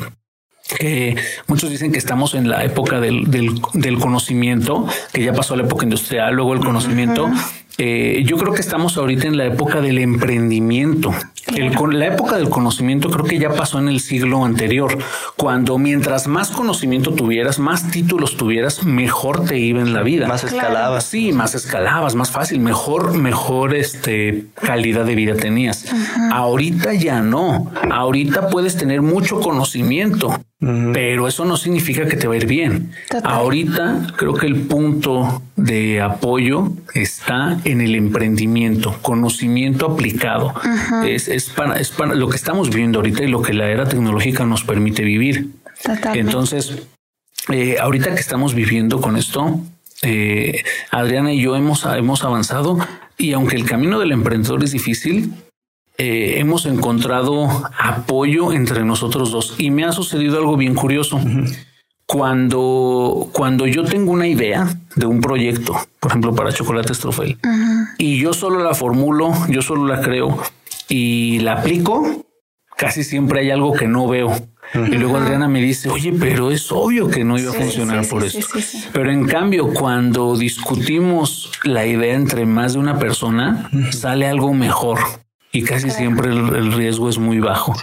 [1.48, 5.84] muchos dicen que estamos en la época del, del, conocimiento, que ya pasó la época
[5.86, 7.28] industrial, luego el conocimiento.
[7.84, 11.15] Eh, yo creo que estamos ahorita en la época del emprendimiento.
[11.48, 15.00] la época del conocimiento creo que ya pasó en el siglo anterior,
[15.36, 20.28] cuando mientras más conocimiento tuvieras, más títulos tuvieras, mejor te iba en la vida.
[20.28, 21.06] Más escalabas.
[21.06, 25.88] Sí, más escalabas, más fácil, mejor, mejor este, calidad de vida tenías.
[26.32, 27.72] Ahorita ya no.
[27.89, 32.91] Ahorita puedes tener mucho conocimiento, pero eso no significa que te va a ir bien.
[33.24, 40.54] Ahorita creo que el punto de apoyo está en el emprendimiento, conocimiento aplicado.
[41.06, 43.88] es, es, para, es para lo que estamos viviendo ahorita y lo que la era
[43.88, 45.50] tecnológica nos permite vivir.
[46.14, 46.84] Entonces,
[47.50, 49.60] eh, ahorita que estamos viviendo con esto,
[50.04, 52.78] eh, Adriana y yo hemos, hemos avanzado
[53.18, 55.34] y aunque el camino del emprendedor es difícil,
[55.98, 61.20] eh, hemos encontrado apoyo entre nosotros dos y me ha sucedido algo bien curioso.
[62.12, 67.38] Cuando, cuando yo tengo una idea de un proyecto, por ejemplo, para Chocolate Trofel,
[67.97, 70.38] y yo solo la formulo, yo solo la creo
[70.89, 72.26] y la aplico,
[72.76, 74.36] casi siempre hay algo que no veo.
[74.74, 78.26] Y luego Adriana me dice, oye, pero es obvio que no iba a funcionar por
[78.26, 78.45] esto.
[78.91, 85.00] Pero en cambio, cuando discutimos la idea entre más de una persona, sale algo mejor
[85.52, 87.74] y casi siempre el, riesgo es muy bajo.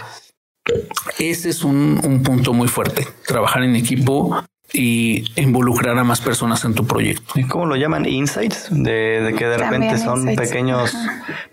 [1.17, 3.07] Ese es un, punto muy fuerte.
[3.25, 7.33] Trabajar en equipo y involucrar a más personas en tu proyecto.
[7.35, 8.05] ¿Y cómo lo llaman?
[8.05, 10.95] Insights, de, que de repente son pequeños,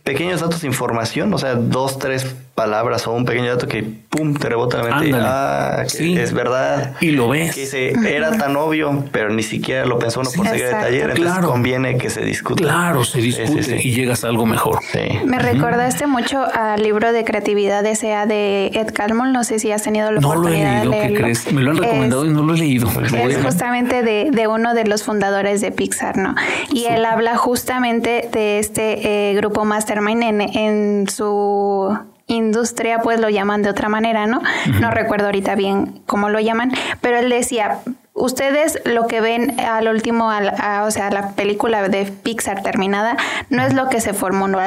[0.03, 4.35] pequeños datos de información, o sea, dos, tres palabras o un pequeño dato que pum
[4.35, 5.17] te rebota la mente.
[5.21, 6.95] Ah, es verdad.
[7.01, 7.55] Y lo ves.
[7.55, 11.11] Que era tan obvio, pero ni siquiera lo pensó uno por seguir de taller.
[11.11, 12.65] Entonces conviene que se discute.
[12.65, 14.81] Claro, se discute y llegas a algo mejor.
[15.25, 18.27] Me recordaste mucho al libro de creatividad S.A.
[18.27, 19.33] de Ed Calmon.
[19.33, 21.15] No sé si has tenido la oportunidad de leerlo.
[21.15, 21.53] ¿qué crees?
[21.53, 22.89] Me lo han recomendado y no lo he leído.
[23.15, 26.35] Es justamente de, de, uno de los fundadores de Pixar, ¿no?
[26.73, 33.29] Y él habla justamente de este eh, grupo Mastermind en, en su industria pues lo
[33.29, 34.43] llaman de otra manera, ¿no?
[34.81, 37.79] No recuerdo ahorita bien cómo lo llaman, pero él decía,
[38.17, 43.17] ustedes lo que ven al último, o sea, la película de Pixar terminada,
[43.51, 44.59] no es lo que se formuló,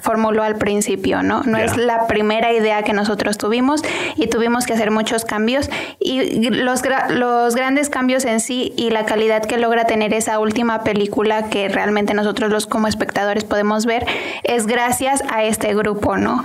[0.00, 1.42] formuló al principio, ¿no?
[1.42, 3.82] No es la primera idea que nosotros tuvimos
[4.16, 9.06] y tuvimos que hacer muchos cambios y los, los grandes cambios en sí y la
[9.06, 14.06] calidad que logra tener esa última película que realmente nosotros los como espectadores podemos ver
[14.44, 16.44] es gracias a este grupo, ¿no?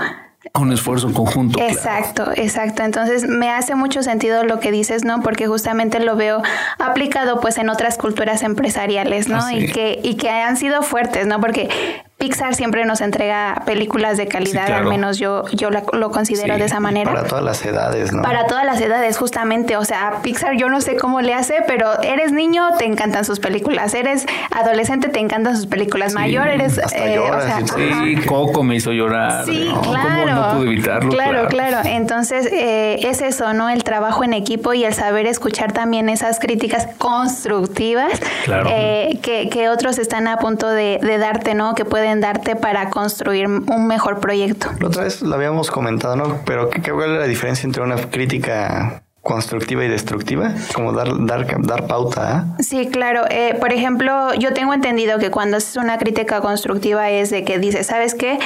[0.54, 1.60] Un esfuerzo conjunto.
[1.60, 2.84] Exacto, exacto.
[2.84, 5.22] Entonces me hace mucho sentido lo que dices, ¿no?
[5.22, 6.42] Porque justamente lo veo
[6.80, 9.50] aplicado pues en otras culturas empresariales, ¿no?
[9.52, 11.40] Y que y que han sido fuertes, ¿no?
[11.40, 11.70] Porque
[12.24, 16.80] Pixar siempre nos entrega películas de calidad, al menos yo, yo lo considero de esa
[16.80, 17.12] manera.
[17.12, 18.22] Para todas las edades, ¿no?
[18.22, 19.76] Para todas las edades, justamente.
[19.76, 23.42] O sea, Pixar yo no sé cómo le hace, pero eres niño, te encantan sus
[23.42, 23.94] películas.
[23.94, 26.14] Eres adolescente, te encantan sus películas.
[26.14, 26.78] Mayor, eres...
[26.96, 29.44] Eh, o sea, sí, Coco me hizo llorar.
[29.44, 30.34] Sí, claro.
[30.34, 31.12] No pude evitarlo.
[31.12, 31.80] Claro, claro.
[31.84, 33.70] Entonces, eh, es eso, ¿no?
[33.70, 38.14] El trabajo en equipo y el saber escuchar también esas críticas constructivas
[38.48, 41.76] eh, que, que, otros están a punto de, de darte, ¿no?
[41.76, 44.68] Que pueden darte para construir un mejor proyecto.
[44.80, 46.40] La otra vez lo habíamos comentado, ¿no?
[46.46, 51.48] Pero ¿qué, cuál es la diferencia entre una crítica constructiva y destructiva, como dar, dar,
[51.62, 52.22] dar pauta.
[52.30, 52.58] ¿ah?
[52.60, 53.24] Sí, claro.
[53.30, 57.58] Eh, por ejemplo, yo tengo entendido que cuando haces una crítica constructiva es de que
[57.58, 58.38] dices, ¿sabes qué?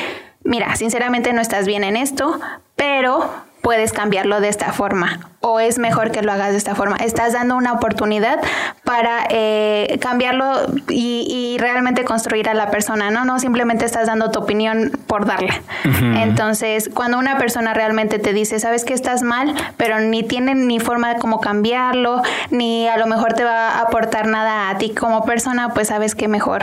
[0.43, 2.39] Mira, sinceramente no estás bien en esto,
[2.75, 3.27] pero
[3.67, 6.95] puedes cambiarlo de esta forma o es mejor que lo hagas de esta forma.
[6.95, 8.39] Estás dando una oportunidad
[8.85, 10.53] para eh, cambiarlo
[10.87, 13.25] y, realmente construir a la persona, ¿no?
[13.25, 15.61] No simplemente estás dando tu opinión por darla.
[15.83, 20.79] Entonces, cuando una persona realmente te dice, sabes que estás mal, pero ni tiene ni
[20.79, 24.91] forma de cómo cambiarlo, ni a lo mejor te va a aportar nada a ti
[24.91, 26.61] como persona, pues sabes que mejor.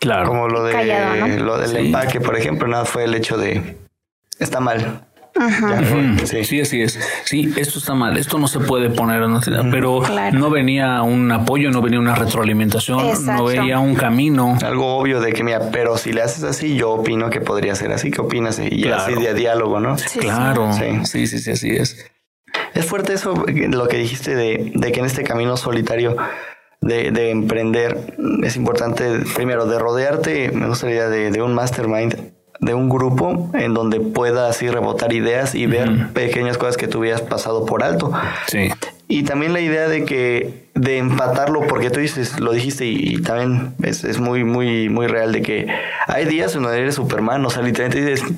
[0.00, 0.28] Claro.
[0.28, 3.78] Como lo, de, lo del empaque, por ejemplo, nada fue el hecho de,
[4.38, 5.02] está mal
[6.24, 6.60] Sí.
[6.60, 6.98] así es.
[7.24, 9.22] Sí, esto está mal, esto no se puede poner,
[9.70, 14.58] pero no venía un apoyo, no venía una retroalimentación, no venía un camino.
[14.62, 17.92] Algo obvio de que, mira, pero si le haces así, yo opino que podría ser
[17.92, 18.58] así, ¿qué opinas?
[18.58, 19.96] Y así de diálogo, ¿no?
[20.18, 21.26] claro, sí.
[21.26, 22.10] sí, sí, así es.
[22.74, 26.16] Es fuerte eso, lo que dijiste de, que en este camino solitario
[26.80, 32.88] de, emprender es importante, primero, de rodearte, me gustaría de, de un mastermind de un
[32.88, 37.66] grupo en donde puedas ir rebotar ideas y ver pequeñas cosas que tú hubieras pasado
[37.66, 38.12] por alto.
[38.46, 38.70] Sí.
[39.08, 43.74] Y también la idea de que de empatarlo, porque tú dices, lo dijiste y, también
[43.82, 45.66] es, es, muy, muy, muy real de que
[46.06, 48.32] hay días en donde eres Superman, o sea, literalmente dices,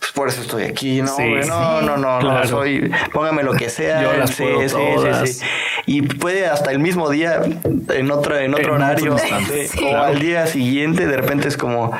[0.00, 4.02] pues por eso estoy aquí, no, no, no, no, no, soy, póngame lo que sea.
[4.02, 5.46] Yo las sí, sí, sí,
[5.90, 7.42] y puede hasta el mismo día,
[7.88, 9.16] en otro, en otro horario,
[9.82, 11.90] o al día siguiente, de repente es como,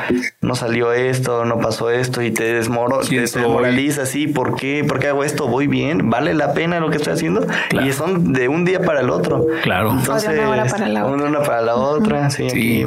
[0.41, 4.85] no salió esto, no pasó esto, y te, desmoro, te desmoralizas, sí, ¿por qué?
[4.87, 5.49] ¿Por qué hago esto?
[5.49, 6.09] ¿Voy bien?
[6.09, 7.45] ¿Vale la pena lo que estoy haciendo?
[7.85, 9.49] Y son de un día para el otro.
[9.65, 9.91] Claro.
[9.91, 11.27] Entonces, una hora para la otra.
[11.27, 12.87] Una para la otra, sí.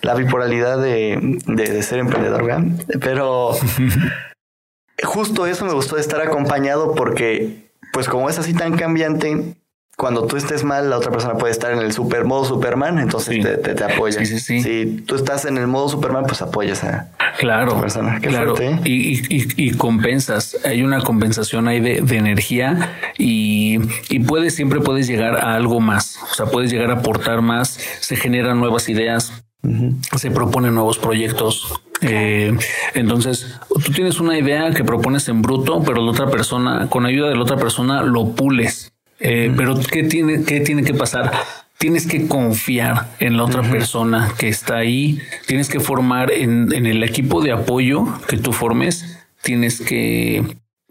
[0.00, 2.64] la bipolaridad de, de, ser emprendedor, ¿verdad?
[3.00, 3.52] Pero
[5.04, 9.54] justo eso me gustó de estar acompañado porque, pues como es así tan cambiante,
[9.96, 13.42] cuando tú estés mal, la otra persona puede estar en el super modo Superman, entonces
[13.42, 14.24] te, te, apoya.
[14.24, 18.18] si tú estás en el modo Superman, pues apoyas a claro, persona.
[18.20, 18.54] claro.
[18.84, 20.56] Y, y, compensas.
[20.64, 25.78] Hay una compensación ahí de, de energía y, y, puedes, siempre puedes llegar a algo
[25.78, 26.18] más.
[26.30, 29.44] O sea, puedes llegar a aportar más, se generan nuevas ideas,
[30.16, 31.80] se proponen nuevos proyectos.
[32.00, 32.56] Eh,
[32.94, 37.28] entonces, tú tienes una idea que propones en bruto, pero la otra persona, con ayuda
[37.28, 38.91] de la otra persona, lo pules
[39.22, 41.30] eh, pero ¿qué tiene, ¿qué tiene que pasar?
[41.78, 45.20] Tienes que confiar en la otra persona que está ahí.
[45.46, 49.18] Tienes que formar en, en, el equipo de apoyo que tú formes.
[49.42, 50.44] Tienes que,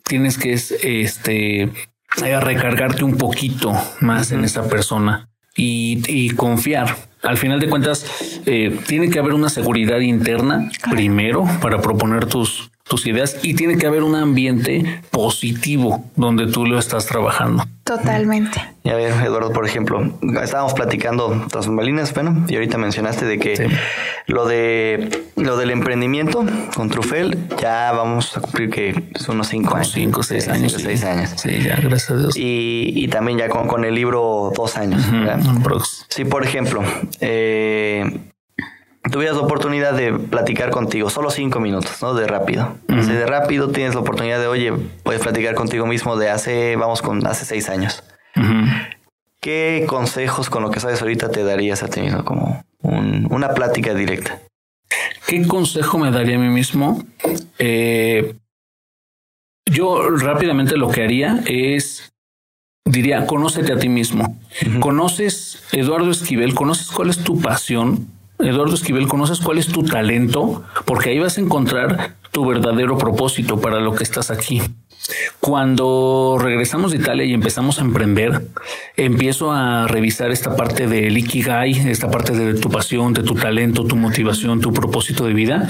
[0.04, 6.96] tienes que este, eh, recargarte un poquito más en esa persona y, y, confiar.
[7.24, 12.72] Al final de cuentas, eh, tiene que haber una seguridad interna primero para proponer tus,
[12.92, 17.64] tus ideas y tiene que haber un ambiente positivo donde tú lo estás trabajando.
[17.86, 18.62] Totalmente.
[18.84, 20.12] Y a ver, Eduardo, por ejemplo,
[20.44, 23.70] estábamos platicando tras bambalinas, bueno, y ahorita mencionaste de que
[24.28, 29.76] lo de lo del emprendimiento con Trufel, ya vamos a cumplir que son unos cinco
[29.76, 29.92] años.
[29.94, 30.74] Cinco, seis años.
[30.74, 31.32] seis años.
[31.38, 32.36] Sí, ya, gracias a Dios.
[32.36, 35.02] Y, y también ya con, con, el libro dos años.
[36.10, 36.84] Sí, por ejemplo,
[37.22, 38.04] eh,
[39.10, 42.14] tuvieras la oportunidad de platicar contigo, solo cinco minutos, ¿no?
[42.14, 42.78] De rápido.
[42.88, 44.74] Así de rápido tienes la oportunidad de, oye,
[45.04, 48.04] puedes platicar contigo mismo de hace, vamos con, hace seis años.
[49.40, 53.94] ¿Qué consejos con lo que sabes ahorita te darías a ti mismo como una plática
[53.94, 54.40] directa?
[55.26, 57.04] ¿Qué consejo me daría a mí mismo?
[57.58, 58.36] Eh,
[59.66, 62.12] yo rápidamente lo que haría es
[62.86, 64.38] diría, conócete a ti mismo.
[64.80, 68.08] Conoces, Eduardo Esquivel, conoces cuál es tu pasión.
[68.44, 73.60] Eduardo Esquivel, conoces cuál es tu talento, porque ahí vas a encontrar tu verdadero propósito
[73.60, 74.62] para lo que estás aquí.
[75.40, 78.48] Cuando regresamos de Italia y empezamos a emprender,
[78.96, 83.84] empiezo a revisar esta parte del Ikigai, esta parte de tu pasión, de tu talento,
[83.86, 85.68] tu motivación, tu propósito de vida.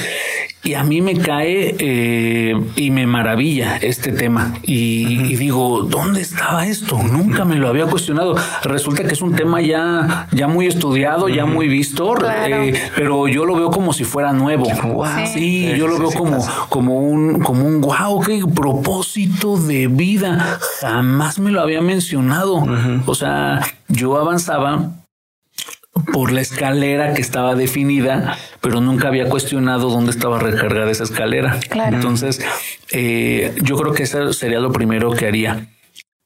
[0.64, 4.54] Y a mí me cae eh, y me maravilla este tema.
[4.62, 7.02] Y, digo, ¿dónde estaba esto?
[7.02, 8.36] Nunca me lo había cuestionado.
[8.64, 12.14] Resulta que es un tema ya, ya muy estudiado, ya muy visto,
[12.46, 14.68] eh, pero yo lo veo como si fuera nuevo.
[15.34, 20.60] Sí, yo lo veo como, como un, como un wow, qué propósito de vida.
[20.80, 22.64] Jamás me lo había mencionado.
[23.06, 24.92] O sea, yo avanzaba
[26.14, 31.60] por la escalera que estaba definida, pero nunca había cuestionado dónde estaba recargada esa escalera.
[31.88, 32.42] Entonces,
[32.92, 35.68] eh, yo creo que eso sería lo primero que haría.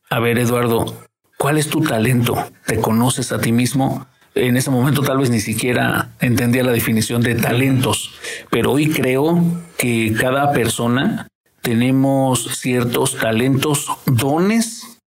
[0.09, 0.95] A ver, Eduardo,
[1.37, 2.35] ¿cuál es tu talento?
[2.65, 4.05] ¿Te conoces a ti mismo?
[4.35, 8.11] En ese momento tal vez ni siquiera entendía la definición de talentos,
[8.49, 9.41] pero hoy creo
[9.77, 11.27] que cada persona
[11.65, 14.99] tenemos ciertos talentos, dones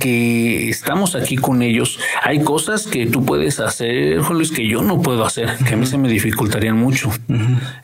[0.00, 2.00] que estamos aquí con ellos.
[2.22, 5.76] Hay cosas que tú puedes hacer, Juan Luis, que yo no puedo hacer, que a
[5.76, 7.10] mí se me dificultarían mucho.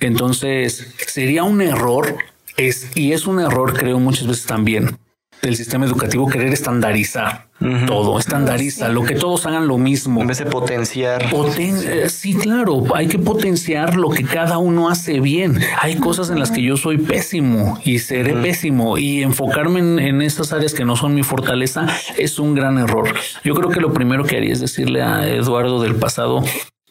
[0.01, 2.17] Entonces, sería un error,
[2.57, 4.97] es, y es un error, creo, muchas veces también,
[5.45, 7.49] del sistema educativo querer estandarizar
[7.87, 10.21] todo, estandariza, lo que todos hagan lo mismo.
[10.21, 11.31] En vez de potenciar.
[11.59, 15.59] Eh, sí, claro, hay que potenciar lo que cada uno hace bien.
[15.81, 20.23] Hay cosas en las que yo soy pésimo y seré pésimo y enfocarme en, en
[20.23, 21.87] esas áreas que no son mi fortaleza
[22.19, 23.15] es un gran error.
[23.45, 26.43] Yo creo que lo primero que haría es decirle a Eduardo del pasado,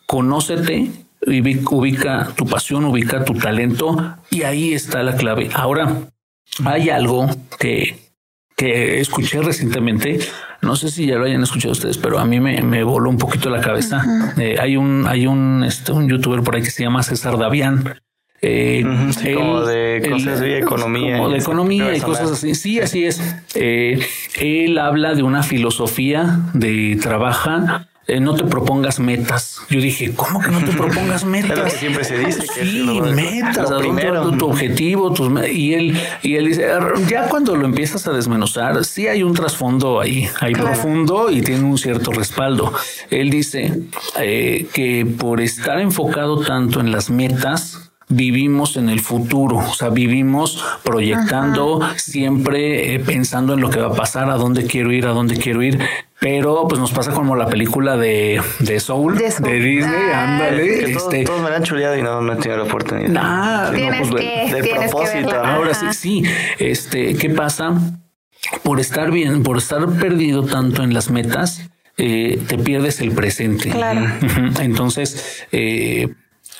[0.07, 0.89] conócete,
[1.25, 5.49] ubica tu pasión, ubica tu talento y ahí está la clave.
[5.53, 5.97] Ahora,
[6.65, 7.29] hay algo
[7.59, 8.02] que
[8.63, 10.19] que escuché recientemente,
[10.61, 13.49] no sé si ya lo hayan escuchado ustedes, pero a mí me, voló un poquito
[13.49, 14.03] la cabeza.
[14.37, 17.99] Eh, hay un, hay un, este, un youtuber por ahí que se llama César Davián.
[18.41, 18.83] Eh,
[19.35, 21.17] como de cosas de economía.
[21.17, 22.55] Como de economía y cosas así.
[22.55, 23.21] Sí, así es.
[23.55, 24.05] Eh,
[24.39, 29.61] él habla de una filosofía de trabaja eh, no te propongas metas.
[29.69, 31.73] Yo dije, ¿cómo que no te propongas metas?
[31.73, 34.31] siempre se dice que sí, metas, primero.
[34.31, 36.67] Tu, objetivo, tus y él y él dice,
[37.07, 41.63] ya cuando lo empiezas a desmenuzar, sí hay un trasfondo ahí, hay profundo y tiene
[41.63, 42.73] un cierto respaldo.
[43.09, 43.83] Él dice
[44.19, 49.89] eh, que por estar enfocado tanto en las metas, vivimos en el futuro, o sea,
[49.89, 55.07] vivimos proyectando, siempre eh, pensando en lo que va a pasar, a dónde quiero ir,
[55.07, 55.79] a dónde quiero ir.
[56.23, 60.93] Pero pues nos pasa como la película de, de Soul, de, Disney, ándale.
[60.93, 63.09] este, todos, me la han chuleado y no, no he tenido la oportunidad.
[63.09, 65.43] Nah, tienes pues, que, del propósito.
[65.43, 66.23] Ahora sí, sí.
[66.59, 67.73] Este, ¿qué pasa?
[68.63, 73.71] Por estar bien, por estar perdido tanto en las metas, eh, te pierdes el presente.
[73.71, 74.05] Claro.
[74.61, 76.07] Entonces, eh,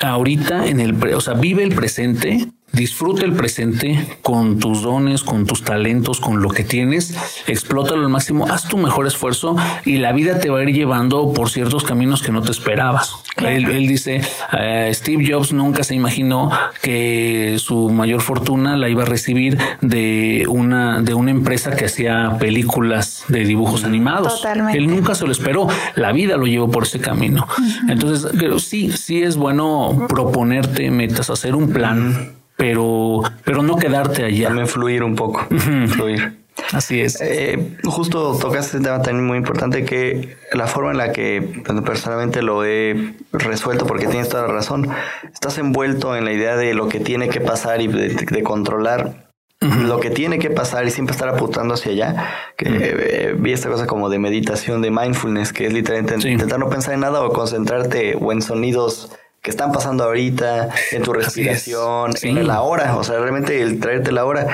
[0.01, 5.45] ahorita en el, o sea, vive el presente Disfruta el presente con tus dones, con
[5.45, 7.15] tus talentos, con lo que tienes,
[7.45, 9.55] explótalo al máximo, haz tu mejor esfuerzo
[9.86, 13.13] y la vida te va a ir llevando por ciertos caminos que no te esperabas.
[13.38, 14.21] Él, dice,
[14.57, 16.49] eh, Steve Jobs nunca se imaginó
[16.82, 22.38] que su mayor fortuna la iba a recibir de una, de una empresa que hacía
[22.39, 24.38] películas de dibujos animados.
[24.38, 24.80] Totalmente.
[24.80, 25.67] Él nunca se lo esperó.
[25.93, 27.47] La vida lo llevó por ese camino.
[27.88, 34.24] Entonces, pero sí, sí es bueno proponerte metas, hacer un plan pero, pero no quedarte
[34.24, 34.47] allá.
[34.47, 35.45] También fluir un poco,
[35.89, 36.39] fluir.
[36.72, 37.20] Así es.
[37.20, 42.41] Eh, justo tocaste un tema también muy importante que la forma en la que personalmente
[42.41, 44.89] lo he resuelto, porque tienes toda la razón,
[45.34, 49.99] estás envuelto en la idea de lo que tiene que pasar y de, controlar lo
[49.99, 52.28] que tiene que pasar y siempre estar apuntando hacia allá.
[52.55, 56.70] Que eh, vi esta cosa como de meditación, de mindfulness, que es literalmente intentar no
[56.70, 59.11] pensar en nada o concentrarte o en sonidos
[59.44, 64.14] que están pasando ahorita, en tu respiración, en la hora, o sea, realmente el traerte
[64.14, 64.48] la hora,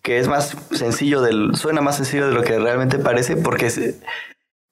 [0.00, 3.68] que es más sencillo del, suena más sencillo de lo que realmente parece, porque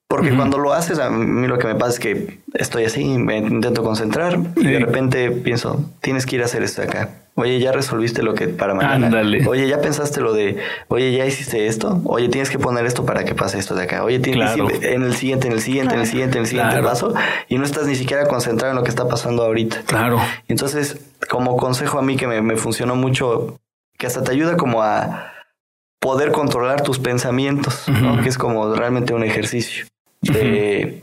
[0.09, 3.39] porque cuando lo haces, a mí lo que me pasa es que estoy así, me
[3.39, 7.11] intento concentrar y de repente pienso, tienes que ir a hacer esto acá.
[7.35, 9.21] Oye, ya resolviste lo que para mañana.
[9.47, 12.01] Oye, ya pensaste lo de, oye, ya hiciste esto.
[12.05, 14.05] Oye, tienes que poner esto para que pase esto de acá.
[14.05, 16.83] Oye, tienes que en el siguiente, en el siguiente, en el siguiente, en el siguiente
[16.83, 17.13] paso
[17.49, 19.83] y no estás ni siquiera concentrado en lo que está pasando ahorita.
[19.87, 20.21] Claro.
[20.47, 20.99] Entonces,
[21.29, 23.59] como consejo a mí que me, funcionó mucho,
[23.99, 25.33] que hasta te ayuda como a
[26.01, 28.23] poder controlar tus pensamientos, ¿no?
[28.23, 29.87] que es como realmente un ejercicio
[30.33, 31.03] de,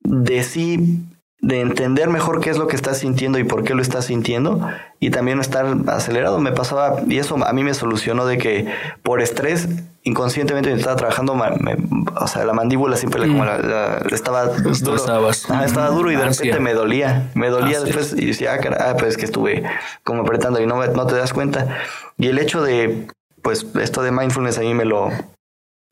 [0.00, 1.04] de sí
[1.44, 4.66] de entender mejor qué es lo que estás sintiendo y por qué lo estás sintiendo
[4.98, 6.40] y también estar acelerado.
[6.40, 8.66] Me pasaba, y eso a mí me solucionó de que
[9.02, 9.68] por estrés,
[10.04, 14.96] inconscientemente me estaba trabajando, o sea, la mandíbula siempre como la, estaba duro.
[14.96, 19.10] estaba duro y de repente me dolía, me dolía después y decía, ah, ah, pues
[19.10, 19.64] es que estuve
[20.02, 21.78] como apretando y no, no te das cuenta.
[22.16, 23.06] Y el hecho de,
[23.42, 25.10] pues esto de mindfulness a mí me lo,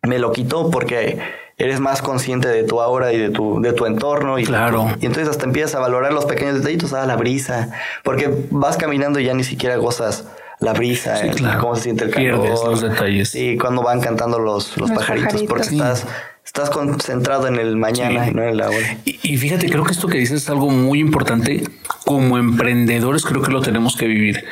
[0.03, 1.21] me lo quitó porque
[1.59, 4.39] eres más consciente de tu aura y de tu, de tu entorno.
[4.39, 4.89] Y, claro.
[5.01, 7.71] y entonces hasta empiezas a valorar los pequeños detallitos, ah, la brisa,
[8.03, 10.27] porque vas caminando y ya ni siquiera gozas
[10.59, 11.21] la brisa,
[11.61, 12.41] cómo se siente el calor.
[12.41, 13.35] Pierdes los detalles.
[13.35, 16.07] Y cuando van cantando los, los, pajaritos, porque estás,
[16.45, 18.97] estás concentrado en el mañana y no en el ahora.
[19.05, 21.65] Y, y, fíjate, creo que esto que dices es algo muy importante.
[22.05, 24.45] Como emprendedores creo que lo tenemos que vivir.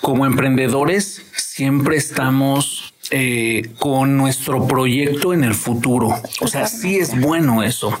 [0.00, 6.14] Como emprendedores siempre estamos eh, con nuestro proyecto en el futuro.
[6.40, 7.98] O sea, sí es bueno eso.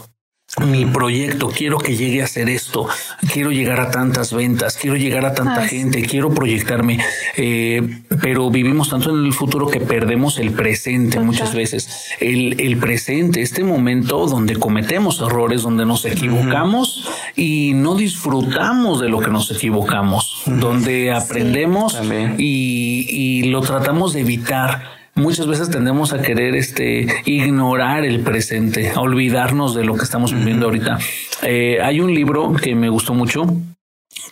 [0.64, 2.88] Mi proyecto, quiero que llegue a hacer esto,
[3.32, 6.98] quiero llegar a tantas ventas, quiero llegar a tanta gente, quiero proyectarme,
[7.36, 12.08] eh, pero vivimos tanto en el futuro que perdemos el presente muchas veces.
[12.18, 17.06] El, el, presente, este momento donde cometemos errores, donde nos equivocamos
[17.36, 22.00] y no disfrutamos de lo que nos equivocamos, donde aprendemos
[22.38, 28.90] y, y lo tratamos de evitar muchas veces tendemos a querer este, ignorar el presente,
[28.90, 30.98] a olvidarnos de lo que estamos viviendo ahorita.
[31.42, 33.46] Eh, hay un libro que me gustó mucho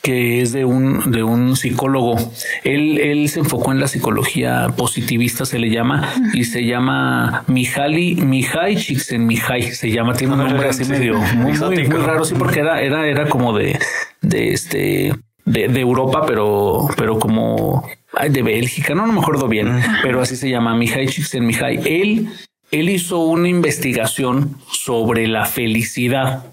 [0.02, 2.16] que es de un, de un psicólogo.
[2.64, 8.14] Él, él se enfocó en la psicología positivista, se le llama, y se llama Mihaly,
[8.16, 12.80] Mihai Csikszentmihalyi, se llama, tiene un nombre así medio muy, muy, raro, sí, porque era,
[12.80, 13.78] era, era como de,
[14.22, 15.12] de este,
[15.46, 17.88] de, de Europa, pero, pero como
[18.28, 21.80] de Bélgica, no, no me acuerdo bien, pero así se llama Mihai Csikszentmihalyi.
[21.84, 22.28] Él,
[22.70, 26.44] él hizo una investigación sobre la felicidad.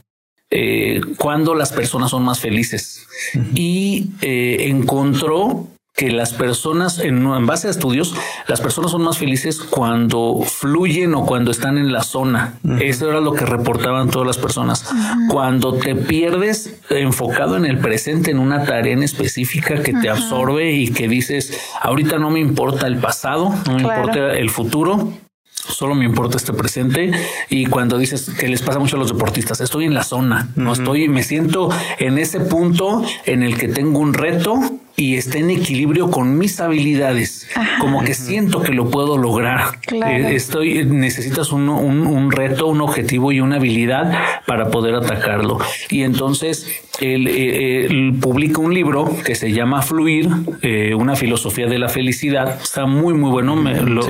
[0.56, 3.08] Eh, cuando las personas son más felices
[3.56, 8.16] y eh, encontró que las personas, en, base a estudios,
[8.48, 12.56] las personas son más felices cuando fluyen o cuando están en la zona.
[12.80, 14.92] Eso era lo que reportaban todas las personas.
[15.30, 20.74] Cuando te pierdes enfocado en el presente, en una tarea en específica que te absorbe
[20.74, 25.14] y que dices, ahorita no me importa el pasado, no me importa el futuro,
[25.52, 27.12] solo me importa este presente
[27.50, 30.74] y cuando dices que les pasa mucho a los deportistas, estoy en la zona, no
[30.74, 31.70] estoy, me siento
[32.00, 34.60] en ese punto en el que tengo un reto
[34.96, 37.48] y esté en equilibrio con mis habilidades,
[37.80, 39.80] como que siento que lo puedo lograr.
[39.92, 44.14] Eh, estoy, necesitas un, un, reto, un objetivo y una habilidad
[44.46, 45.58] para poder atacarlo.
[45.90, 46.68] Y entonces
[47.00, 50.30] él, eh, publica un libro que se llama Fluir,
[50.62, 52.60] eh, una filosofía de la felicidad.
[52.62, 53.56] Está muy, muy bueno.
[53.56, 54.08] Me lo,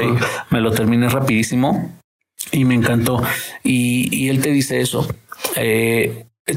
[0.49, 1.91] me lo terminé rapidísimo
[2.51, 3.23] y me encantó.
[3.63, 5.07] Y, y él te dice eso.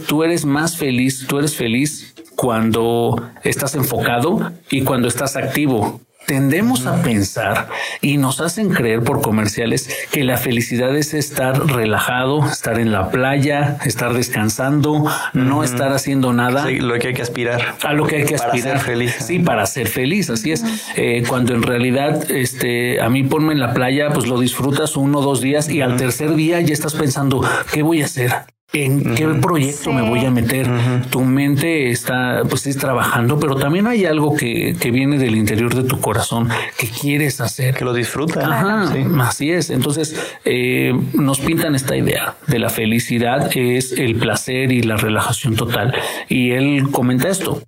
[0.09, 6.01] tú eres más feliz, tú eres feliz cuando estás enfocado y cuando estás activo.
[6.27, 7.69] Tendemos a pensar
[8.01, 13.13] y nos hacen creer por comerciales que la felicidad es estar relajado, estar en la
[13.13, 16.69] playa, estar descansando, no estar haciendo nada.
[16.69, 17.77] lo que hay que aspirar.
[17.85, 18.73] A lo que hay que aspirar.
[18.73, 19.17] Para ser feliz.
[19.21, 20.65] Sí, para ser feliz, así es.
[20.97, 25.21] Eh, cuando en realidad, este, a mí ponme en la playa, pues lo disfrutas uno
[25.21, 27.41] o dos días y al tercer día ya estás pensando,
[27.73, 28.33] ¿qué voy a hacer?
[28.73, 30.69] En qué proyecto me voy a meter.
[31.11, 35.75] Tu mente está, pues, es trabajando, pero también hay algo que, que, viene del interior
[35.75, 36.49] de tu corazón
[36.79, 37.75] que quieres hacer.
[37.75, 38.41] Que lo disfruta.
[38.41, 39.71] Ajá, así es.
[39.71, 45.57] Entonces, eh, nos pintan esta idea de la felicidad es el placer y la relajación
[45.57, 45.95] total.
[46.29, 47.63] Y él comenta esto.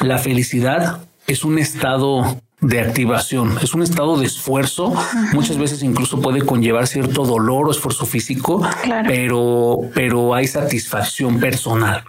[0.00, 3.58] La felicidad es un estado de activación.
[3.62, 4.94] Es un estado de esfuerzo.
[5.32, 8.66] Muchas veces incluso puede conllevar cierto dolor o esfuerzo físico,
[9.06, 12.04] pero, pero hay satisfacción personal.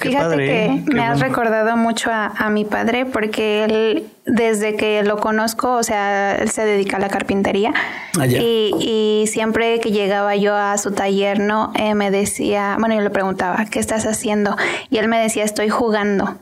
[0.00, 5.76] Fíjate que me has recordado mucho a, mi padre porque él, desde que lo conozco,
[5.76, 7.72] o sea, él se dedica a la carpintería
[8.18, 11.72] ah, y, y, siempre que llegaba yo a su taller, ¿no?
[11.76, 14.56] Eh, me decía, bueno, yo le preguntaba, ¿qué estás haciendo?
[14.90, 16.36] Y él me decía, estoy jugando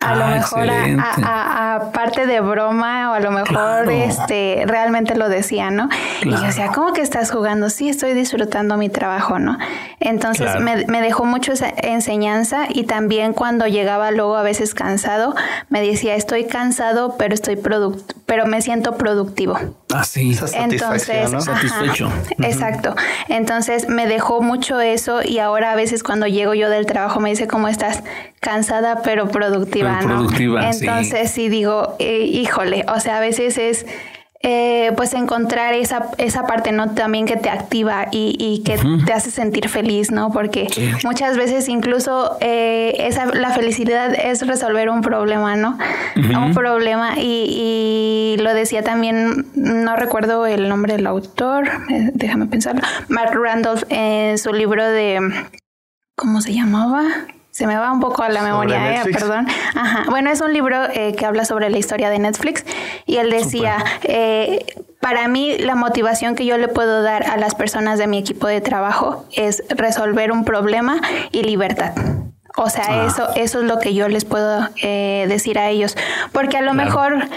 [0.00, 5.28] a lo ah, mejor a, parte de broma o a lo mejor este realmente lo
[5.28, 5.90] decía, ¿no?
[6.22, 7.68] Y yo decía, ¿cómo que estás jugando?
[7.68, 9.58] Sí, estoy disfrutando mi trabajo, ¿no?
[10.00, 15.34] Entonces me, me, dejó mucho esa enseñanza y también cuando llegaba luego a veces cansado,
[15.68, 19.58] me decía, estoy cansado, pero estoy product pero me siento productivo.
[19.94, 20.36] Así.
[20.40, 22.10] Ah, Entonces, satisfecho.
[22.38, 22.94] Exacto.
[23.28, 27.30] Entonces me dejó mucho eso y ahora a veces cuando llego yo del trabajo me
[27.30, 28.02] dice, ¿cómo estás?
[28.40, 30.06] Cansada pero productiva, ¿no?
[30.06, 33.86] Productiva, Entonces sí, digo, eh, híjole, o sea, a veces es
[34.42, 36.94] eh, pues encontrar esa, esa parte, ¿no?
[36.94, 40.32] También que te activa y, que te hace sentir feliz, ¿no?
[40.32, 40.66] Porque
[41.04, 45.76] muchas veces incluso eh, esa, la felicidad es resolver un problema, ¿no?
[46.16, 52.80] Un problema y, lo decía también, no recuerdo el nombre del autor, eh, déjame pensarlo,
[53.08, 55.20] Mark Randolph en su libro de,
[56.16, 57.04] ¿cómo se llamaba?
[57.50, 59.46] Se me va un poco a la memoria, eh, perdón.
[59.74, 60.04] Ajá.
[60.08, 62.64] Bueno, es un libro eh, que habla sobre la historia de Netflix
[63.06, 64.64] y él decía, eh,
[65.00, 68.46] para mí la motivación que yo le puedo dar a las personas de mi equipo
[68.46, 71.00] de trabajo es resolver un problema
[71.32, 71.92] y libertad.
[72.56, 73.06] O sea, ah.
[73.06, 75.96] eso, eso es lo que yo les puedo decir a ellos,
[76.32, 77.28] porque a lo mejor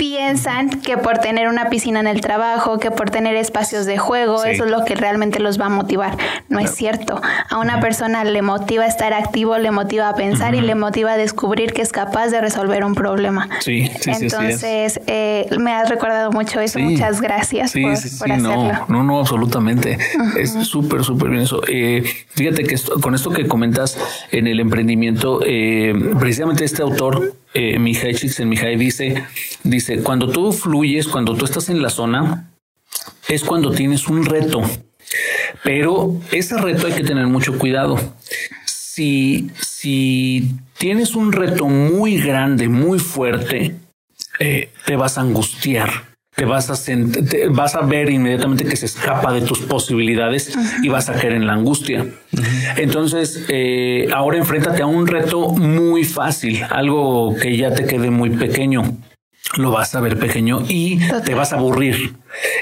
[0.00, 4.42] piensan que por tener una piscina en el trabajo, que por tener espacios de juego,
[4.44, 6.16] eso es lo que realmente los va a motivar.
[6.48, 7.20] No es cierto.
[7.50, 11.16] A una persona le motiva estar activo, le motiva a pensar y le motiva a
[11.18, 13.46] descubrir que es capaz de resolver un problema.
[13.60, 16.78] Sí, sí, Entonces, eh, me has recordado mucho eso.
[16.78, 18.86] Muchas gracias por, hacerlo.
[18.88, 19.98] No, no, absolutamente.
[20.38, 21.60] Es súper, súper bien eso.
[21.68, 23.98] Eh, fíjate que con esto que comentas
[24.32, 29.24] en el emprendimiento, eh, precisamente este autor eh, Mihai Mihai dice,
[29.64, 32.50] dice, cuando todo fluyes, cuando tú estás en la zona,
[33.28, 34.62] es cuando tienes un reto.
[35.64, 37.98] Pero ese reto hay que tener mucho cuidado.
[38.64, 43.74] Si, si tienes un reto muy grande, muy fuerte,
[44.38, 46.09] eh, te vas a angustiar
[46.40, 46.92] te vas a,
[47.50, 51.46] vas a ver inmediatamente que se escapa de tus posibilidades y vas a caer en
[51.46, 52.06] la angustia.
[52.78, 58.30] Entonces, eh, ahora enfréntate a un reto muy fácil, algo que ya te quede muy
[58.30, 58.84] pequeño.
[59.58, 62.14] Lo vas a ver pequeño y te vas a aburrir.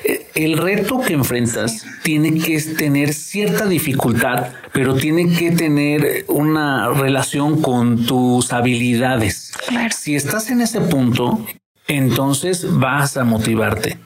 [0.04, 6.88] Eh, el reto que enfrentas tiene que tener cierta dificultad, pero tiene que tener una
[6.88, 9.52] relación con tus habilidades.
[9.96, 11.46] Si estás en ese punto,
[11.88, 13.98] entonces vas a motivarte.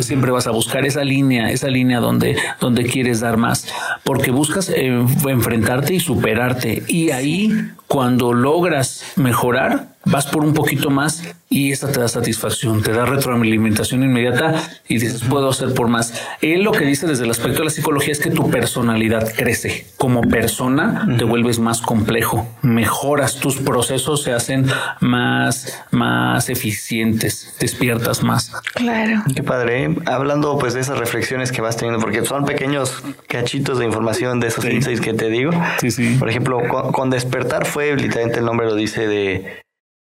[0.00, 3.68] Siempre vas a buscar esa línea, esa línea donde, donde quieres dar más,
[4.02, 6.82] porque buscas eh, enfrentarte y superarte.
[6.88, 7.52] Y ahí,
[7.86, 13.06] cuando logras mejorar, vas por un poquito más y esta te da satisfacción, te da
[13.06, 16.12] retroalimentación inmediata y dices, puedo hacer por más.
[16.42, 19.86] Él lo que dice desde el aspecto de la psicología es que tu personalidad crece.
[19.96, 24.66] Como persona te vuelves más complejo, mejoras, tus procesos se hacen
[25.00, 28.52] más, más eficientes, despiertas más.
[28.74, 29.22] Claro.
[29.34, 29.84] Qué padre.
[29.84, 29.96] ¿eh?
[30.06, 34.48] Hablando pues de esas reflexiones que vas teniendo, porque son pequeños cachitos de información de
[34.48, 35.52] esos insights que te digo.
[35.80, 36.16] Sí, sí.
[36.18, 36.60] Por ejemplo,
[36.92, 39.67] con despertar fue literalmente el nombre lo dice de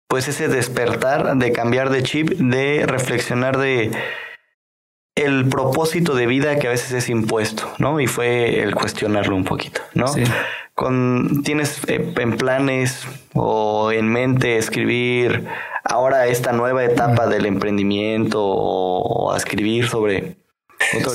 [0.09, 3.91] pues ese despertar, de cambiar de chip, de reflexionar de
[5.15, 7.99] el propósito de vida que a veces es impuesto, ¿no?
[7.99, 10.07] Y fue el cuestionarlo un poquito, ¿no?
[10.07, 10.23] Sí.
[10.73, 13.05] Con, ¿Tienes eh, en planes
[13.35, 15.45] o en mente escribir
[15.83, 20.37] ahora esta nueva etapa del emprendimiento o, a escribir sobre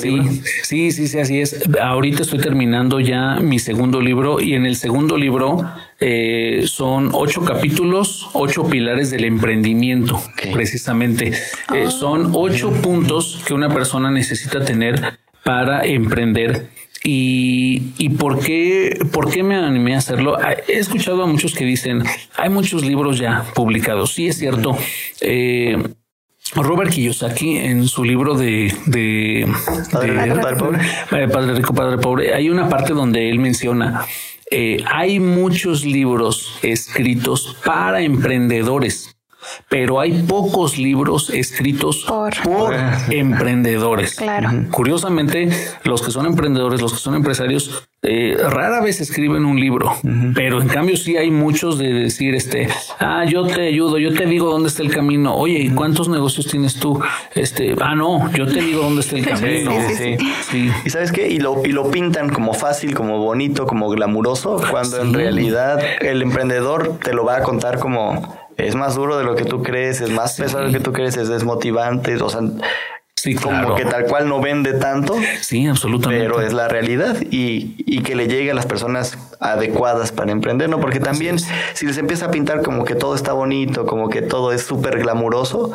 [0.00, 0.20] sí,
[0.62, 1.68] sí, sí, sí, así es.
[1.80, 5.64] Ahorita estoy terminando ya mi segundo libro y en el segundo libro
[6.00, 11.32] eh, son ocho capítulos, ocho pilares del emprendimiento, precisamente.
[11.74, 16.68] Eh, son ocho puntos que una persona necesita tener para emprender.
[17.06, 20.38] Y, y por qué, por qué me animé a hacerlo?
[20.66, 22.02] He escuchado a muchos que dicen
[22.36, 24.12] hay muchos libros ya publicados.
[24.14, 24.76] Sí, es cierto.
[25.20, 25.76] Eh,
[26.52, 29.46] Robert Kiyosaki en su libro de, de,
[29.90, 34.04] Padre, Rico, Padre Pobre, hay una parte donde él menciona,
[34.50, 39.13] eh, hay muchos libros escritos para emprendedores
[39.68, 42.74] pero hay pocos libros escritos por,
[43.10, 44.16] emprendedores.
[44.16, 44.50] Claro.
[44.70, 45.48] Curiosamente,
[45.84, 49.90] los que son emprendedores, los que son empresarios, eh, rara vez escriben un libro,
[50.34, 52.68] pero en cambio sí hay muchos de decir, este,
[53.00, 55.34] ah, yo te ayudo, yo te digo dónde está el camino.
[55.34, 57.00] Oye, ¿y cuántos negocios tienes tú?
[57.34, 59.72] Este, ah, no, yo te digo dónde está el camino.
[59.88, 60.18] Sí,
[60.50, 61.28] sí, Y sabes qué?
[61.28, 66.20] Y lo, y lo pintan como fácil, como bonito, como glamuroso, cuando en realidad el
[66.20, 70.00] emprendedor te lo va a contar como es más duro de lo que tú crees,
[70.00, 72.40] es más pesado de lo que tú crees, es desmotivante, o sea,
[73.16, 75.16] sí, como que tal cual no vende tanto.
[75.40, 76.24] Sí, absolutamente.
[76.24, 80.68] Pero es la realidad y, y que le llegue a las personas adecuadas para emprender,
[80.68, 80.80] ¿no?
[80.80, 84.52] Porque también si les empieza a pintar como que todo está bonito, como que todo
[84.52, 85.72] es súper glamuroso,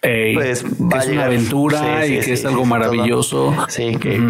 [0.00, 3.54] pues va que es una aventura y que es algo maravilloso.
[3.68, 4.20] Sí, que,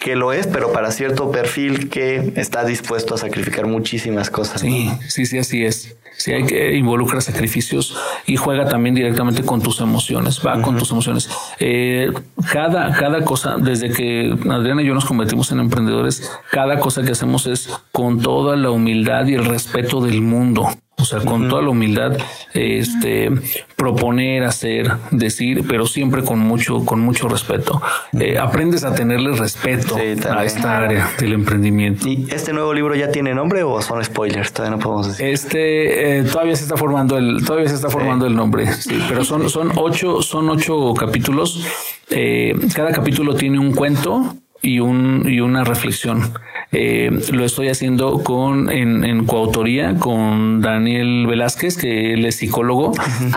[0.00, 4.62] que lo es, pero para cierto perfil que está dispuesto a sacrificar muchísimas cosas.
[4.62, 5.96] Sí, sí, sí, así es.
[6.16, 7.96] Sí, hay que involucrar sacrificios
[8.26, 11.30] y juega también directamente con tus emociones, va con tus emociones.
[11.58, 12.12] Eh,
[12.52, 17.12] cada, cada cosa, desde que Adriana y yo nos convertimos en emprendedores, cada cosa que
[17.12, 20.68] hacemos es con toda la humildad y el respeto del mundo.
[21.00, 22.16] O sea, con toda la humildad,
[22.52, 23.30] este,
[23.76, 27.80] proponer, hacer, decir, pero siempre con mucho, con mucho respeto.
[28.18, 32.08] Eh, aprendes a tenerle respeto a esta área del emprendimiento.
[32.08, 34.52] ¿Y este nuevo libro ya tiene nombre o son spoilers?
[34.52, 35.26] Todavía no podemos decir.
[35.26, 38.72] Este eh, todavía se está formando el, todavía se está formando el nombre.
[38.72, 41.64] Sí, pero son, son ocho, son ocho capítulos.
[42.10, 46.32] Eh, cada capítulo tiene un cuento y un y una reflexión.
[46.72, 52.92] Eh, lo estoy haciendo con en, en, coautoría con Daniel Velázquez, que él es psicólogo.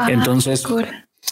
[0.07, 0.63] Entonces,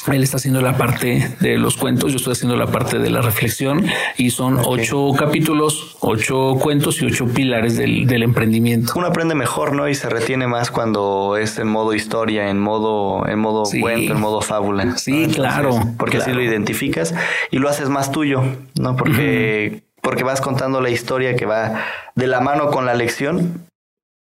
[0.07, 3.21] él está haciendo la parte de los cuentos, yo estoy haciendo la parte de la
[3.21, 3.85] reflexión
[4.17, 8.93] y son ocho capítulos, ocho cuentos y ocho pilares del, del, emprendimiento.
[8.95, 9.87] Uno aprende mejor, ¿no?
[9.87, 14.19] Y se retiene más cuando es en modo historia, en modo, en modo cuento, en
[14.19, 14.97] modo fábula.
[14.97, 15.71] Sí, claro.
[15.97, 16.31] Porque claro.
[16.31, 17.13] así lo identificas
[17.51, 18.43] y lo haces más tuyo,
[18.79, 18.95] ¿no?
[18.95, 21.85] Porque, porque vas contando la historia que va
[22.15, 23.70] de la mano con la lección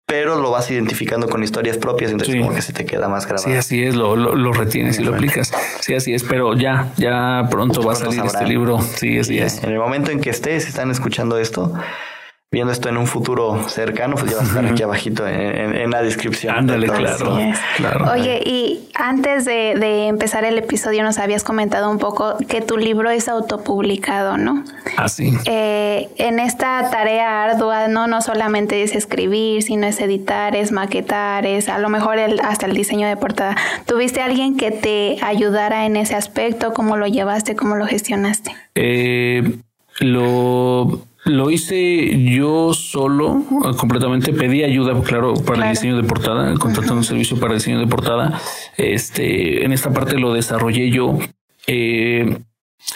[0.06, 2.40] pero lo vas identificando con historias propias, entonces sí.
[2.40, 3.48] como que se te queda más grabado.
[3.48, 5.52] Sí, así es, lo, lo, lo retienes y lo aplicas.
[5.80, 8.80] Sí, así es, pero ya, ya pronto va a salir este libro.
[8.80, 9.62] Sí, así es.
[9.62, 11.72] En el momento en que estés, están escuchando esto,
[12.52, 15.74] viendo esto en un futuro cercano, pues ya va a estar aquí abajito en, en,
[15.74, 16.54] en la descripción.
[16.54, 17.38] Ándale, claro,
[17.78, 18.12] claro.
[18.12, 22.76] Oye, y antes de, de, empezar el episodio nos habías comentado un poco que tu
[22.76, 24.64] libro es autopublicado, ¿no?
[24.98, 25.32] Así.
[25.46, 28.06] Eh, en esta tarea ardua, ¿no?
[28.06, 32.66] No solamente es escribir, sino es editar, es maquetar, es a lo mejor el, hasta
[32.66, 33.56] el diseño de portada.
[33.86, 36.74] ¿Tuviste alguien que te ayudara en ese aspecto?
[36.74, 37.56] ¿Cómo lo llevaste?
[37.56, 38.54] ¿Cómo lo gestionaste?
[38.74, 39.56] Eh,
[40.00, 43.44] lo lo hice yo solo,
[43.78, 44.32] completamente.
[44.32, 45.62] Pedí ayuda, claro, para claro.
[45.64, 48.40] el diseño de portada, contratando un servicio para diseño de portada.
[48.76, 51.18] Este, en esta parte lo desarrollé yo.
[51.66, 52.38] Eh,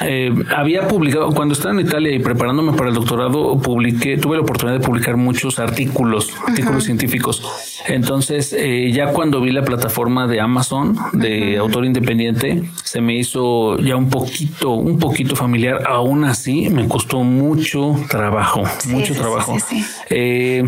[0.00, 4.42] eh, había publicado cuando estaba en Italia y preparándome para el doctorado, publiqué, tuve la
[4.42, 6.86] oportunidad de publicar muchos artículos, artículos uh -huh.
[6.86, 7.42] científicos.
[7.86, 11.60] Entonces, eh, ya cuando vi la plataforma de Amazon de uh -huh.
[11.60, 15.82] autor independiente, se me hizo ya un poquito, un poquito familiar.
[15.86, 19.56] Aún así, me costó mucho trabajo, sí, mucho sí, trabajo.
[19.60, 20.62] Sí, eh,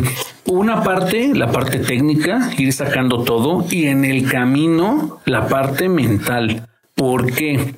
[0.47, 6.67] una parte, la parte técnica, ir sacando todo y en el camino, la parte mental.
[6.95, 7.75] ¿Por qué?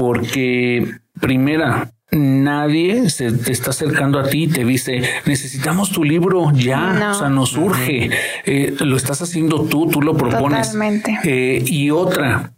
[0.00, 6.50] Porque primera, nadie se te está acercando a ti y te dice necesitamos tu libro
[6.54, 7.10] ya, no.
[7.10, 8.08] o sea, nos urge.
[8.46, 10.68] Eh, lo estás haciendo tú, tú lo propones.
[10.68, 11.18] Totalmente.
[11.24, 12.54] Eh, y otra,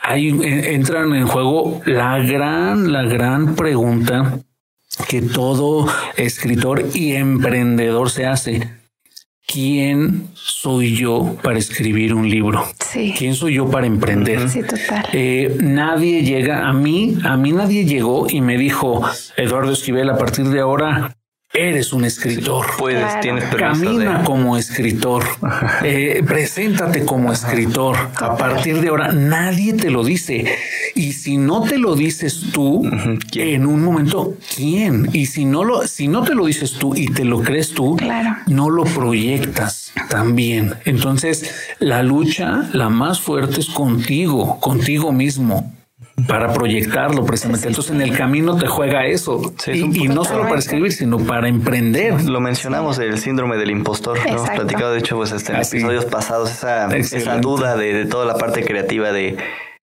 [0.00, 4.38] ahí entran en juego la gran, la gran pregunta
[5.08, 8.83] que todo escritor y emprendedor se hace.
[9.46, 12.64] ¿Quién soy yo para escribir un libro?
[12.80, 13.14] Sí.
[13.16, 14.48] ¿Quién soy yo para emprender?
[14.48, 15.06] Sí, total.
[15.12, 19.02] Eh, nadie llega a mí, a mí nadie llegó y me dijo,
[19.36, 21.16] Eduardo Esquivel, a partir de ahora
[21.54, 22.66] eres un escritor.
[22.76, 23.20] Puedes, claro.
[23.20, 24.24] tienes Camina de...
[24.24, 25.24] como escritor.
[25.82, 27.96] Eh, preséntate como escritor.
[28.16, 30.44] A partir de ahora, nadie te lo dice.
[30.96, 32.82] Y si no te lo dices tú,
[33.30, 33.48] ¿Quién?
[33.48, 35.08] en un momento, ¿quién?
[35.12, 37.96] Y si no lo, si no te lo dices tú y te lo crees tú,
[37.96, 38.36] claro.
[38.46, 40.74] no lo proyectas también.
[40.84, 45.72] Entonces, la lucha, la más fuerte es contigo, contigo mismo
[46.28, 47.68] para proyectarlo precisamente.
[47.68, 49.52] Entonces en el camino te juega eso.
[49.58, 52.24] Sí, y, y, no solo para escribir, sino para emprender.
[52.24, 54.18] Lo mencionamos, el síndrome del impostor.
[54.18, 55.76] Lo hemos platicado, de hecho, pues este, en Así.
[55.76, 59.36] episodios pasados, esa, esa duda de, de, toda la parte creativa de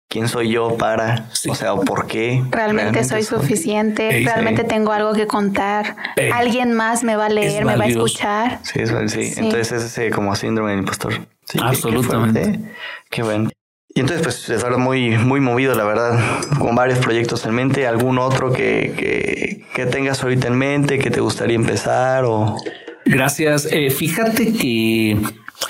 [0.08, 1.50] quién soy yo para, sí.
[1.50, 2.42] o sea, o por qué.
[2.50, 4.68] Realmente, realmente soy, soy suficiente, realmente sí.
[4.68, 5.96] tengo algo que contar.
[6.32, 8.60] Alguien más me va a leer, me va a escuchar.
[8.62, 9.32] Sí, es, sí.
[9.36, 11.14] Entonces es ese como síndrome del impostor.
[11.58, 12.42] Absolutamente.
[12.42, 12.68] Qué,
[13.10, 13.50] qué bueno.
[13.98, 16.20] Y entonces, pues, es algo muy, muy movido, la verdad,
[16.56, 17.84] con varios proyectos en mente.
[17.84, 22.54] ¿Algún otro que, que, que tengas ahorita en mente, que te gustaría empezar o...?
[23.04, 23.66] Gracias.
[23.72, 25.16] Eh, fíjate que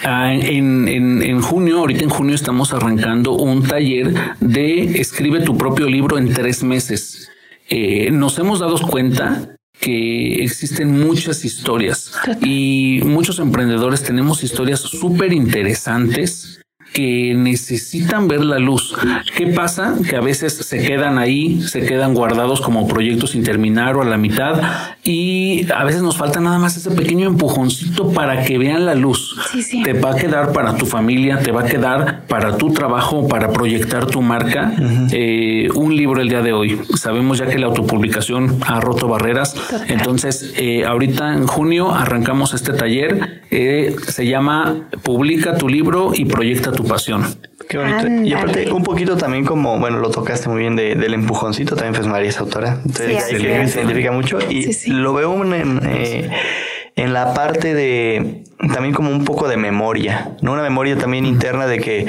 [0.05, 5.57] Ah, en, en, en, junio, ahorita en junio estamos arrancando un taller de escribe tu
[5.57, 7.31] propio libro en tres meses.
[7.71, 12.13] Eh, nos hemos dado cuenta que existen muchas historias
[12.43, 16.58] y muchos emprendedores tenemos historias súper interesantes
[16.93, 18.95] que necesitan ver la luz.
[19.37, 19.95] ¿Qué pasa?
[20.09, 24.05] Que a veces se quedan ahí, se quedan guardados como proyectos sin terminar o a
[24.05, 24.61] la mitad
[25.05, 29.37] y a veces nos falta nada más ese pequeño empujoncito para que vean la luz.
[29.53, 29.83] Sí, sí.
[29.83, 33.53] Te va a quedar para tu familia, te va a quedar para tu trabajo, para
[33.53, 34.73] proyectar tu marca.
[34.77, 35.09] Uh -huh.
[35.13, 36.81] eh, un libro el día de hoy.
[36.95, 39.55] Sabemos ya que la autopublicación ha roto barreras.
[39.55, 39.85] Total.
[39.89, 43.43] Entonces, eh, ahorita en junio arrancamos este taller.
[43.51, 47.25] Eh, se llama Publica tu libro y proyecta tu pasión.
[47.69, 47.99] Qué bonito.
[47.99, 48.29] Andale.
[48.29, 51.95] Y aparte, un poquito también como, bueno, lo tocaste muy bien de, del empujoncito, también
[51.95, 52.81] pues María es autora.
[52.85, 54.91] Entonces, sí, se le identifica mucho y sí, sí.
[54.91, 56.31] lo veo en, en, eh,
[56.97, 60.53] en la parte de también como un poco de memoria, ¿no?
[60.53, 62.07] Una memoria también interna de que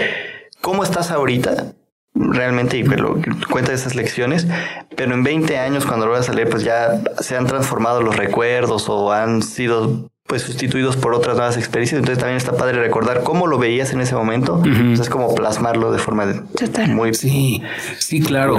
[0.61, 1.73] cómo estás ahorita
[2.15, 4.47] realmente y pero cuenta esas lecciones,
[4.95, 8.15] pero en 20 años cuando lo vas a leer pues ya se han transformado los
[8.15, 11.97] recuerdos o han sido pues sustituidos por otras nuevas experiencias.
[11.97, 14.61] Entonces también está padre recordar cómo lo veías en ese momento.
[14.93, 16.27] Es como plasmarlo de forma
[16.87, 17.15] muy...
[17.15, 17.63] Sí,
[17.97, 18.57] sí, claro.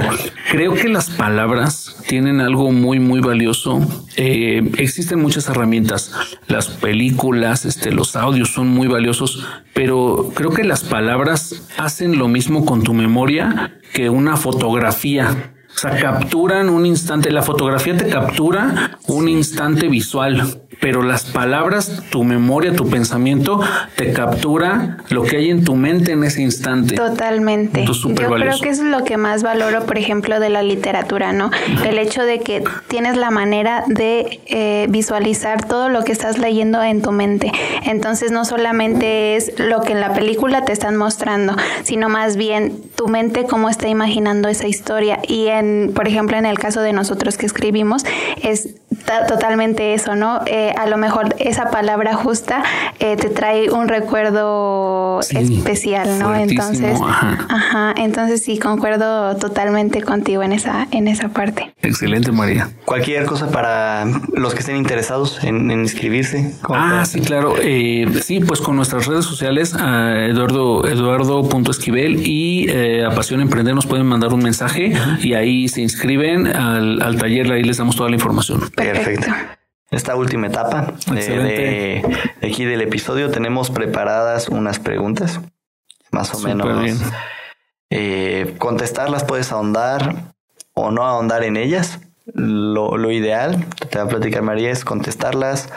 [0.51, 3.79] Creo que las palabras tienen algo muy, muy valioso.
[4.17, 6.11] Eh, existen muchas herramientas.
[6.47, 12.27] Las películas, este, los audios son muy valiosos, pero creo que las palabras hacen lo
[12.27, 15.53] mismo con tu memoria que una fotografía.
[15.73, 22.01] O sea, capturan un instante, la fotografía te captura un instante visual, pero las palabras,
[22.09, 23.61] tu memoria, tu pensamiento,
[23.95, 26.95] te captura lo que hay en tu mente en ese instante.
[26.95, 27.85] Totalmente.
[27.85, 31.51] Yo creo que eso es lo que más valoro, por ejemplo, de la literatura, ¿no?
[31.85, 36.81] El hecho de que tienes la manera de eh, visualizar todo lo que estás leyendo
[36.81, 37.51] en tu mente.
[37.83, 42.81] Entonces no solamente es lo que en la película te están mostrando, sino más bien
[42.95, 45.19] tu mente cómo está imaginando esa historia.
[45.27, 48.03] Y en, por ejemplo, en el caso de nosotros que escribimos,
[48.41, 48.80] es
[49.27, 50.41] totalmente eso, ¿no?
[50.45, 52.63] Eh, a lo mejor esa palabra justa
[52.99, 56.35] eh, te trae un recuerdo especial, ¿no?
[56.35, 57.93] Entonces, ajá.
[57.97, 61.73] entonces sí, concuerdo totalmente contigo en esa, en esa parte.
[61.81, 62.69] Excelente, María.
[62.85, 66.53] Cualquier cosa para los que estén interesados en, inscribirse.
[66.69, 67.55] Ah, sí, claro.
[67.61, 72.69] Eh, sí, pues con nuestras redes sociales, a Eduardo, Eduardo.esquivel y
[73.01, 77.51] a Pasión Emprender nos pueden mandar un mensaje y ahí se inscriben al, al taller,
[77.51, 78.61] ahí les damos toda la información.
[78.83, 79.27] Perfecto.
[79.91, 82.01] Esta última etapa de,
[82.41, 85.41] aquí del episodio tenemos preparadas unas preguntas,
[86.11, 87.01] más o menos.
[87.89, 90.33] Eh, contestarlas puedes ahondar
[90.73, 91.99] o no ahondar en ellas.
[92.33, 95.67] Lo, lo ideal, te va a platicar María, es contestarlas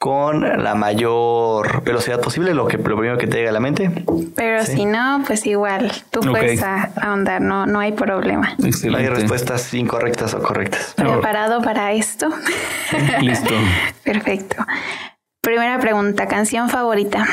[0.00, 3.90] con la mayor velocidad posible, lo que lo primero que te llega a la mente.
[4.34, 8.56] Pero si no, pues igual, tú puedes ahondar, no, no hay problema.
[8.56, 10.94] No hay respuestas incorrectas o correctas.
[10.96, 12.30] ¿Preparado para esto?
[13.20, 13.52] Listo.
[14.02, 14.64] Perfecto.
[15.42, 17.26] Primera pregunta, canción favorita.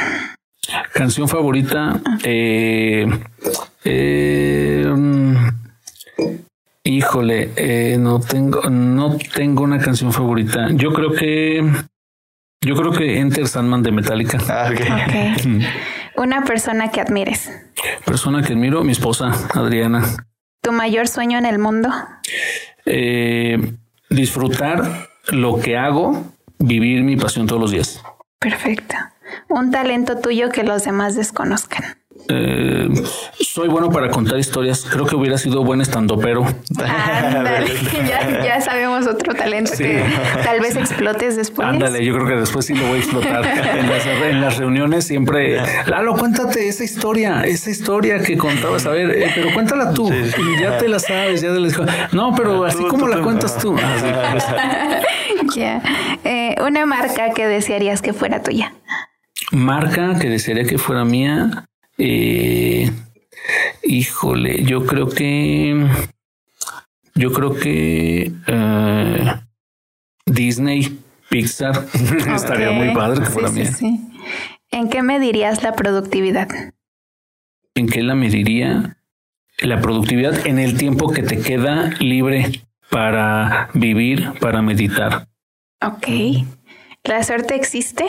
[0.91, 2.01] Canción favorita.
[2.26, 3.07] Eh,
[3.86, 5.36] eh, mm,
[6.84, 10.68] híjole, eh, no tengo, no tengo una canción favorita.
[10.72, 11.63] Yo creo que
[12.62, 14.38] yo creo que Enter Sandman de Metallica.
[14.49, 14.70] Ah,
[16.16, 17.51] Una persona que admires.
[18.05, 20.03] Persona que admiro, mi esposa, Adriana.
[20.62, 21.89] ¿Tu mayor sueño en el mundo?
[22.86, 23.74] Eh,
[24.10, 26.26] disfrutar lo que hago,
[26.58, 28.01] vivir mi pasión todos los días.
[28.39, 28.95] Perfecto.
[29.49, 31.84] Un talento tuyo que los demás desconozcan.
[32.30, 32.89] Eh,
[33.39, 34.86] soy bueno para contar historias.
[34.89, 36.45] Creo que hubiera sido buen estandopero.
[36.78, 40.03] ya, ya sabemos otro talento que
[40.43, 41.67] tal vez explotes después.
[41.67, 43.45] Ándale, yo creo que después sí lo voy a explotar.
[44.25, 48.86] en, las, reuniones siempre, Lalo, cuéntate esa historia, esa historia que contabas.
[48.86, 50.11] A ver, eh, pero cuéntala tú.
[50.61, 53.75] Ya te la sabes, ya te la No, pero así como la cuentas tú.
[55.55, 55.82] ya.
[56.23, 58.73] Eh, una marca que desearías que fuera tuya.
[59.51, 61.67] Marca que desearía que fuera mía.
[61.98, 62.91] Eh,
[63.84, 65.88] híjole, yo creo que.
[67.16, 68.32] Yo creo que.
[68.48, 69.48] Uh,
[70.26, 71.88] Disney, Pixar,
[72.36, 73.72] estaría muy padre que fuera mía.
[74.72, 76.50] ¿En qué medirías la productividad?
[77.76, 78.98] ¿En qué la mediría?
[79.60, 85.28] La productividad en el tiempo que te queda libre para vivir, para meditar.
[85.82, 86.08] Ok.
[87.04, 88.06] ¿La suerte existe?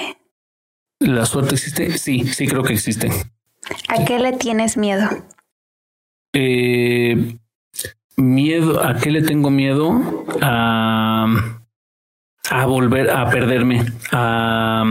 [0.99, 1.97] ¿La suerte existe?
[1.97, 3.11] Sí, sí creo que existe.
[3.89, 5.09] ¿A qué le tienes miedo?
[6.33, 7.37] Eh,
[8.17, 10.25] miedo, ¿a qué le tengo miedo?
[10.43, 11.27] A,
[12.51, 14.85] a volver a perderme, a,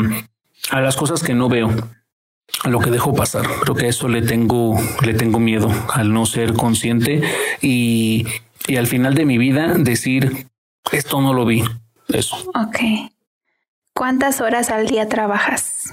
[0.71, 1.69] a las cosas que no veo,
[2.63, 3.45] a lo que dejo pasar.
[3.61, 7.21] Creo que a eso le tengo, le tengo miedo, al no ser consciente
[7.61, 8.25] y,
[8.67, 10.47] y al final de mi vida decir,
[10.91, 11.63] esto no lo vi.
[12.07, 12.37] Eso.
[12.55, 13.11] Ok.
[13.93, 15.91] ¿Cuántas horas al día trabajas?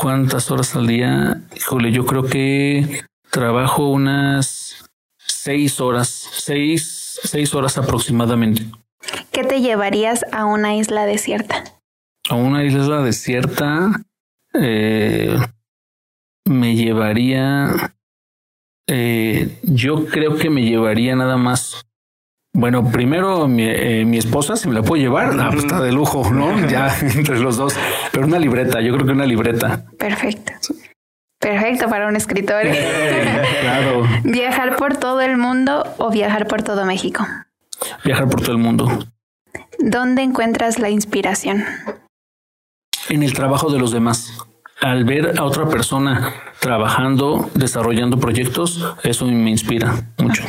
[0.00, 1.42] ¿Cuántas horas al día?
[1.56, 8.64] Híjole, yo creo que trabajo unas seis horas, seis, seis horas aproximadamente.
[9.32, 11.64] ¿Qué te llevarías a una isla desierta?
[12.30, 13.90] A una isla desierta
[14.54, 15.36] eh,
[16.44, 17.96] me llevaría,
[18.86, 21.87] eh, yo creo que me llevaría nada más
[22.58, 25.92] bueno, primero mi, eh, mi, esposa, si me la puedo llevar, la pues está de
[25.92, 26.66] lujo, ¿no?
[26.68, 27.74] Ya entre los dos.
[28.12, 29.84] Pero una libreta, yo creo que una libreta.
[29.98, 30.52] Perfecto.
[31.38, 32.62] Perfecto para un escritor.
[33.60, 34.06] claro.
[34.24, 37.26] ¿Viajar por todo el mundo o viajar por todo México?
[38.04, 39.06] Viajar por todo el mundo.
[39.78, 41.64] ¿Dónde encuentras la inspiración?
[43.08, 44.38] en el trabajo de los demás.
[44.80, 50.44] Al ver a otra persona trabajando, desarrollando proyectos, eso me inspira mucho.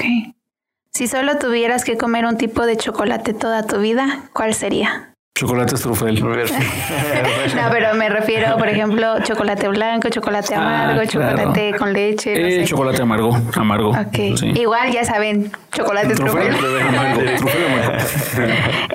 [0.99, 5.13] Si solo tuvieras que comer un tipo de chocolate toda tu vida, ¿cuál sería?
[5.33, 6.21] Chocolate trufel.
[6.21, 12.63] no, pero me refiero, por ejemplo, chocolate blanco, chocolate ah, amargo, chocolate con leche.
[12.63, 13.93] Eh, chocolate amargo, amargo.
[14.13, 16.53] Igual ya saben, chocolate trufel.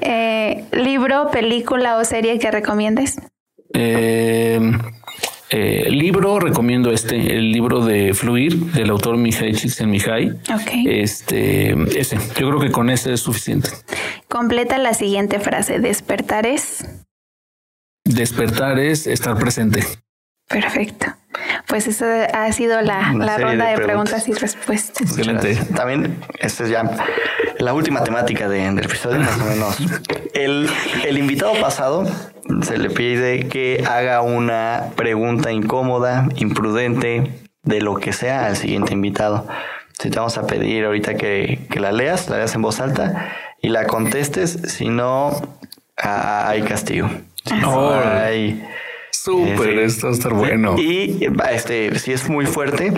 [0.02, 3.16] eh, libro, película o serie que recomiendes.
[3.72, 4.60] Eh,
[5.56, 10.32] eh, libro, recomiendo este, el libro de Fluir del autor Mihai Csikszentmihalyi.
[10.52, 11.00] Okay.
[11.00, 13.70] Este, ese, yo creo que con ese es suficiente.
[14.28, 15.78] Completa la siguiente frase.
[15.78, 16.84] Despertar es.
[18.04, 19.84] Despertar es estar presente.
[20.48, 21.06] Perfecto.
[21.68, 24.26] Pues eso ha sido la, ronda de, preguntas.
[24.26, 25.02] y respuestas.
[25.02, 25.54] Excelente.
[25.72, 26.82] También, esta es ya
[27.60, 29.76] la última temática de, del episodio, más o menos.
[30.34, 30.68] El,
[31.06, 32.08] el invitado pasado
[32.62, 37.30] se le pide que haga una pregunta incómoda, imprudente,
[37.62, 39.46] de lo que sea al siguiente invitado.
[39.98, 43.32] Si te vamos a pedir ahorita que, la leas, la leas en voz alta
[43.62, 45.32] y la contestes, si no,
[45.96, 47.08] hay castigo.
[47.44, 48.64] Si hay,
[49.10, 50.76] Súper, esto va a estar bueno.
[50.78, 52.92] Y este, si es muy fuerte,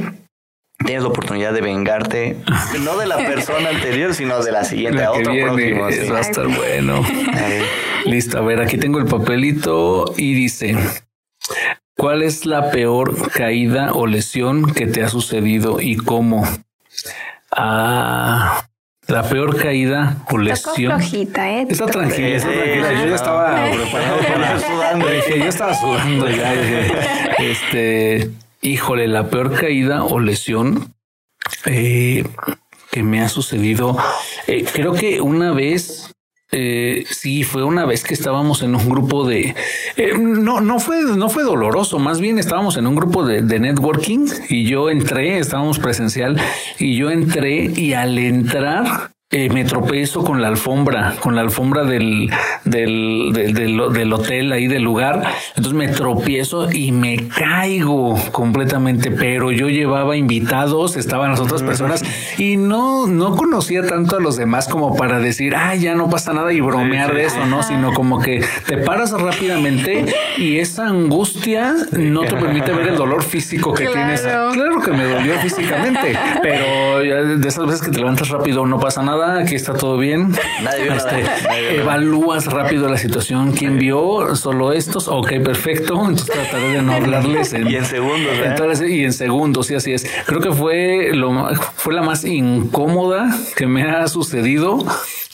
[0.85, 2.37] tienes la oportunidad de vengarte,
[2.81, 5.83] no de la persona anterior, sino de la siguiente, a otro próximo.
[5.83, 7.05] Va a estar bueno.
[8.07, 10.77] Listo, a ver, aquí tengo el papelito y dice,
[11.97, 16.47] ¿cuál es la peor caída o lesión que te ha sucedido y cómo?
[17.51, 18.65] Ah,
[19.09, 20.93] la peor caída o lesión.
[20.93, 21.67] Está flojita, ¿eh?
[21.69, 22.93] Está tranquila, está tranquila.
[22.93, 25.09] Yo ya estaba preparado para sudando.
[25.09, 26.55] Dije, yo estaba sudando ya.
[27.39, 28.31] este,
[28.63, 30.95] híjole, la peor caída o lesión
[31.67, 32.25] eh,
[32.91, 33.97] que me ha sucedido.
[34.47, 36.13] Eh, creo que una vez
[36.59, 39.55] eh, sí, fue una vez que estábamos en un grupo de
[39.99, 43.61] eh, no, no fue, no fue doloroso, más bien estábamos en un grupo de, de,
[43.61, 46.41] networking y yo entré, estábamos presencial
[46.79, 51.85] y yo entré y al entrar eh, me tropezo con la alfombra, con la alfombra
[51.85, 52.31] del,
[52.65, 55.25] del, del, hotel ahí del lugar.
[55.49, 62.03] Entonces me tropiezo y me caigo completamente, pero yo llevaba invitados, estaban las otras personas
[62.39, 66.33] y no, no conocía tanto a los demás como para decir, ah, ya no pasa
[66.33, 67.63] nada y bromear de eso, ¿no?
[67.63, 70.07] Sino como que te paras rápidamente
[70.39, 74.23] y esa angustia no te permite ver el dolor físico que tienes.
[74.23, 77.01] Claro que me dolió físicamente, pero
[77.37, 80.33] de esas veces que te levantas rápido no pasa nada aquí está todo bien.
[80.95, 83.53] Este, evalúas rápido la situación.
[83.53, 84.35] ¿Quién vio?
[84.37, 85.09] Solo estos.
[85.09, 85.95] Ok, perfecto.
[85.95, 88.33] Entonces trataré de no hablarles en, y en segundos.
[88.81, 88.89] ¿eh?
[88.89, 90.07] y en segundos, sí, así es.
[90.27, 94.85] Creo que fue lo fue la más incómoda que me ha sucedido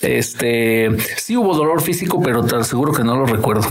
[0.03, 3.63] este sí hubo dolor físico, pero te aseguro que no lo recuerdo.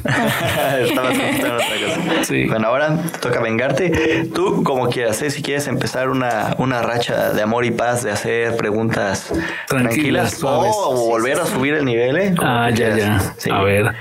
[2.23, 2.45] sí.
[2.47, 4.29] Bueno, ahora toca vengarte.
[4.33, 5.29] Tú, como quieras, ¿eh?
[5.29, 9.31] si quieres empezar una, una racha de amor y paz, de hacer preguntas
[9.67, 12.17] tranquilas, o volver a subir el nivel.
[12.17, 12.33] ¿eh?
[12.39, 13.35] Ah, ya, ya.
[13.51, 13.93] A ver.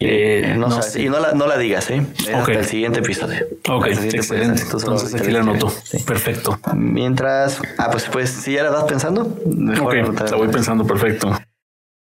[0.00, 2.06] Eh, no, y no la, no la digas, ¿eh?
[2.32, 3.46] Hasta el siguiente episodio.
[3.68, 4.62] Ok, excelente.
[4.62, 5.72] Entonces aquí la anoto.
[6.06, 6.58] Perfecto.
[6.74, 9.36] Mientras, ah, pues, pues, si ya la vas pensando.
[9.46, 11.36] Mejor ok, la voy pensando, perfecto.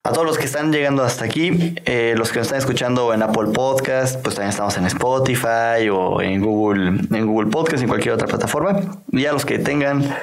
[0.03, 3.21] A todos los que están llegando hasta aquí, eh, los que nos están escuchando en
[3.21, 8.15] Apple Podcast, pues también estamos en Spotify o en Google, en Google Podcast, en cualquier
[8.15, 8.79] otra plataforma.
[9.11, 10.17] Y a los que tengan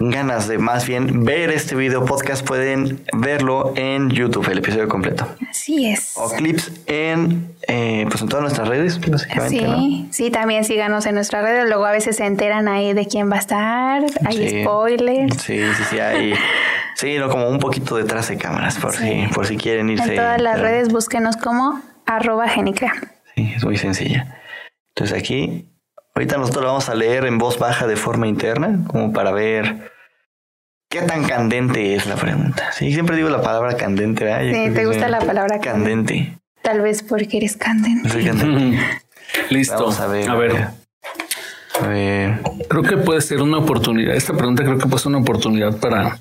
[0.00, 5.28] ganas de más bien ver este video podcast, pueden verlo en YouTube, el episodio completo.
[5.48, 6.14] Así es.
[6.16, 8.98] O clips en, eh, pues en todas nuestras redes,
[9.48, 11.68] Sí, sí, también síganos en nuestras redes.
[11.68, 15.36] Luego a veces se enteran ahí de quién va a estar, hay spoilers.
[15.42, 16.32] Sí, sí, sí, hay.
[16.94, 20.10] sí, no, como un poquito detrás de cámaras, por, si, por si quieren irse.
[20.10, 22.92] En todas las redes búsquenos como arroba genica.
[23.34, 24.38] Sí, es muy sencilla.
[24.94, 25.69] Entonces aquí
[26.20, 29.90] Ahorita nosotros lo vamos a leer en voz baja de forma interna, como para ver
[30.90, 32.72] qué tan candente es la pregunta.
[32.72, 34.24] Sí, siempre digo la palabra candente.
[34.24, 34.42] ¿verdad?
[34.42, 36.36] Sí, te gusta la palabra candente.
[36.60, 38.10] Tal vez porque eres candente.
[39.48, 39.76] Listo.
[39.76, 40.28] Vamos a ver.
[40.28, 40.68] A ver.
[41.80, 42.40] A ver.
[42.68, 44.14] Creo que puede ser una oportunidad.
[44.14, 46.18] Esta pregunta creo que puede ser una oportunidad para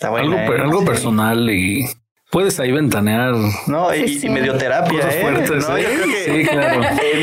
[0.00, 0.58] algo, ¿eh?
[0.58, 1.84] algo personal y
[2.30, 3.34] Puedes ahí ventanear.
[3.66, 5.00] No, y, medio terapia.
[5.00, 5.20] ¿eh?
[5.20, 5.82] Fuertes, no, ¿eh?
[5.82, 6.80] yo creo que sí, claro.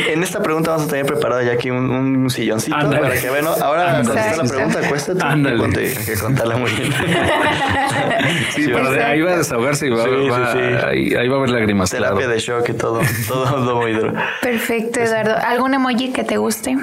[0.09, 3.51] En, esta pregunta vamos a tener preparado ya aquí un, un silloncito para que, bueno,
[3.61, 5.23] ahora cuando la pregunta, acuéstate.
[5.23, 6.91] Hay que contarla muy bien.
[8.49, 11.89] sí, pero ahí va a desahogarse y va, va ahí, ahí, va a haber lágrimas.
[11.89, 12.31] Terapia claro.
[12.33, 12.99] de shock y todo,
[13.29, 14.13] todo, todo muy duro.
[14.41, 15.37] Perfecto, Eduardo.
[15.37, 16.75] ¿Algún emoji que te guste?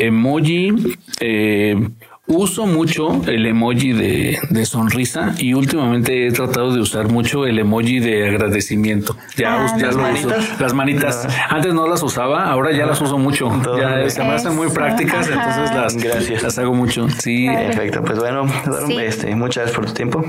[0.00, 1.76] Emoji, eh,
[2.26, 7.58] Uso mucho el emoji de, de, sonrisa y últimamente he tratado de usar mucho el
[7.58, 9.14] emoji de agradecimiento.
[9.36, 10.38] Ya, Ah, ya las lo manitas.
[10.38, 10.52] uso.
[10.62, 11.28] Las manitas.
[11.50, 13.50] Antes no las usaba, ahora ya las uso mucho.
[13.78, 15.34] Ya se me hacen muy prácticas, ajá.
[15.50, 16.42] entonces las, Gracias.
[16.42, 17.10] las hago mucho.
[17.10, 18.46] Sí, Perfecto, pues bueno,
[18.86, 18.96] Sí.
[18.96, 20.24] este, muchas gracias por tu tiempo.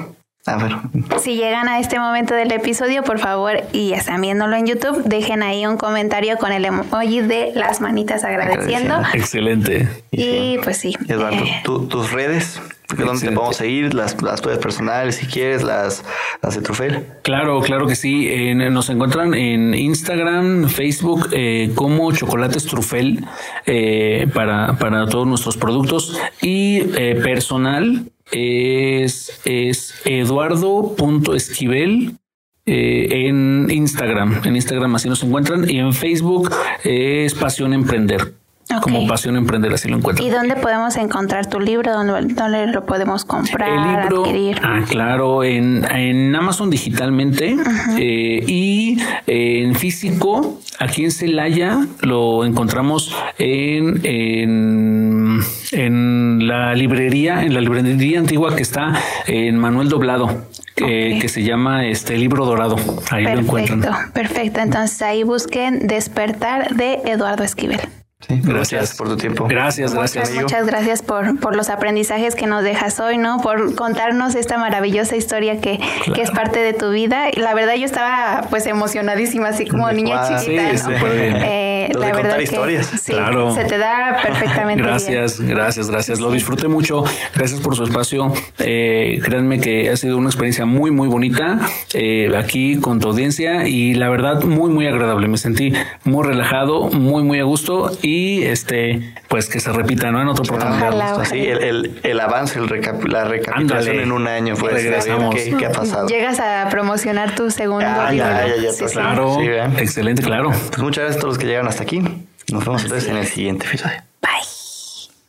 [0.47, 0.73] A ver,
[1.19, 5.41] Si llegan a este momento del episodio, por favor, y están viéndolo en YouTube, dejen
[5.41, 8.93] ahí un comentario con el emoji de las manitas agradeciendo.
[8.95, 9.17] Agradeciendo.
[9.17, 9.87] excelente.
[10.11, 10.93] Y pues sí.
[11.07, 12.61] Eduardo, eh, tú- tus redes,
[12.95, 13.95] ¿dónde te podemos seguir?
[13.95, 16.03] Las, las tuyas personales, si quieres, las,
[16.43, 17.07] las de Trufel.
[17.23, 18.27] Claro, claro que sí.
[18.31, 23.25] En- nos encuentran en Instagram, Facebook eh, como Chocolates Trufel
[23.65, 32.17] eh, para, para todos nuestros productos y eh, personal es, es eduardo.esquivel
[32.65, 34.41] eh, en Instagram.
[34.43, 36.51] En Instagram así nos encuentran y en Facebook
[36.83, 38.33] eh, es Pasión Emprender.
[38.81, 40.27] Como Pasión Emprender, así lo encuentran.
[40.27, 41.93] ¿Y dónde podemos encontrar tu libro?
[41.93, 44.59] ¿Dónde, dónde lo podemos comprar, El libro, adquirir?
[44.63, 47.55] ah, claro, en, en Amazon digitalmente
[47.97, 48.97] eh, y
[49.27, 55.39] en físico, aquí en Celaya, lo encontramos en, en,
[55.71, 58.93] en la librería, en la librería antigua que está
[59.27, 60.45] en Manuel Doblado,
[60.75, 62.75] que, se llama este libro dorado.
[63.09, 63.81] Ahí lo encuentran.
[63.81, 64.59] Perfecto, perfecto.
[64.59, 67.79] Entonces ahí busquen Despertar de Eduardo Esquivel.
[68.27, 68.71] Sí, Gracias.
[68.79, 69.45] gracias por tu tiempo.
[69.47, 70.41] Gracias, Muchas, gracias.
[70.41, 73.39] muchas gracias por, por los aprendizajes que nos dejas hoy, ¿no?
[73.41, 75.79] Por contarnos esta maravillosa historia que,
[76.13, 77.29] que es parte de tu vida.
[77.31, 81.05] Y La verdad yo estaba pues emocionadísima, así como niña chiquita, sí, ¿no?
[81.13, 81.35] bien.
[81.37, 82.87] Eh, la contar verdad historias.
[82.87, 83.53] que sí, Claro.
[83.53, 84.87] se te da perfectamente bien.
[84.87, 86.19] Gracias, gracias, gracias.
[86.19, 87.03] Lo disfruté mucho.
[87.35, 88.33] Gracias por su espacio.
[88.59, 91.59] Eh, créanme que ha sido una experiencia muy, muy bonita
[91.93, 95.27] eh, aquí con tu audiencia y la verdad muy, muy agradable.
[95.27, 95.73] Me sentí
[96.03, 100.21] muy relajado, muy, muy a gusto y y este, pues que se repita, ¿no?
[100.21, 101.15] En otro programa.
[101.15, 104.73] Pues, sí, el, el, avance, el recap la recapitulación Ándale, en un año, pues.
[104.73, 105.35] Regresamos.
[105.35, 106.07] Qué, ha pasado?
[106.07, 109.41] Llegas a promocionar tu segundo ah, claro.
[109.77, 110.49] Excelente, claro.
[110.49, 111.99] Pues, muchas gracias a todos los que llegaron hasta aquí.
[111.99, 114.01] Nos vemos entonces en el siguiente episodio.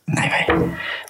[0.07, 1.06] Bye, bye.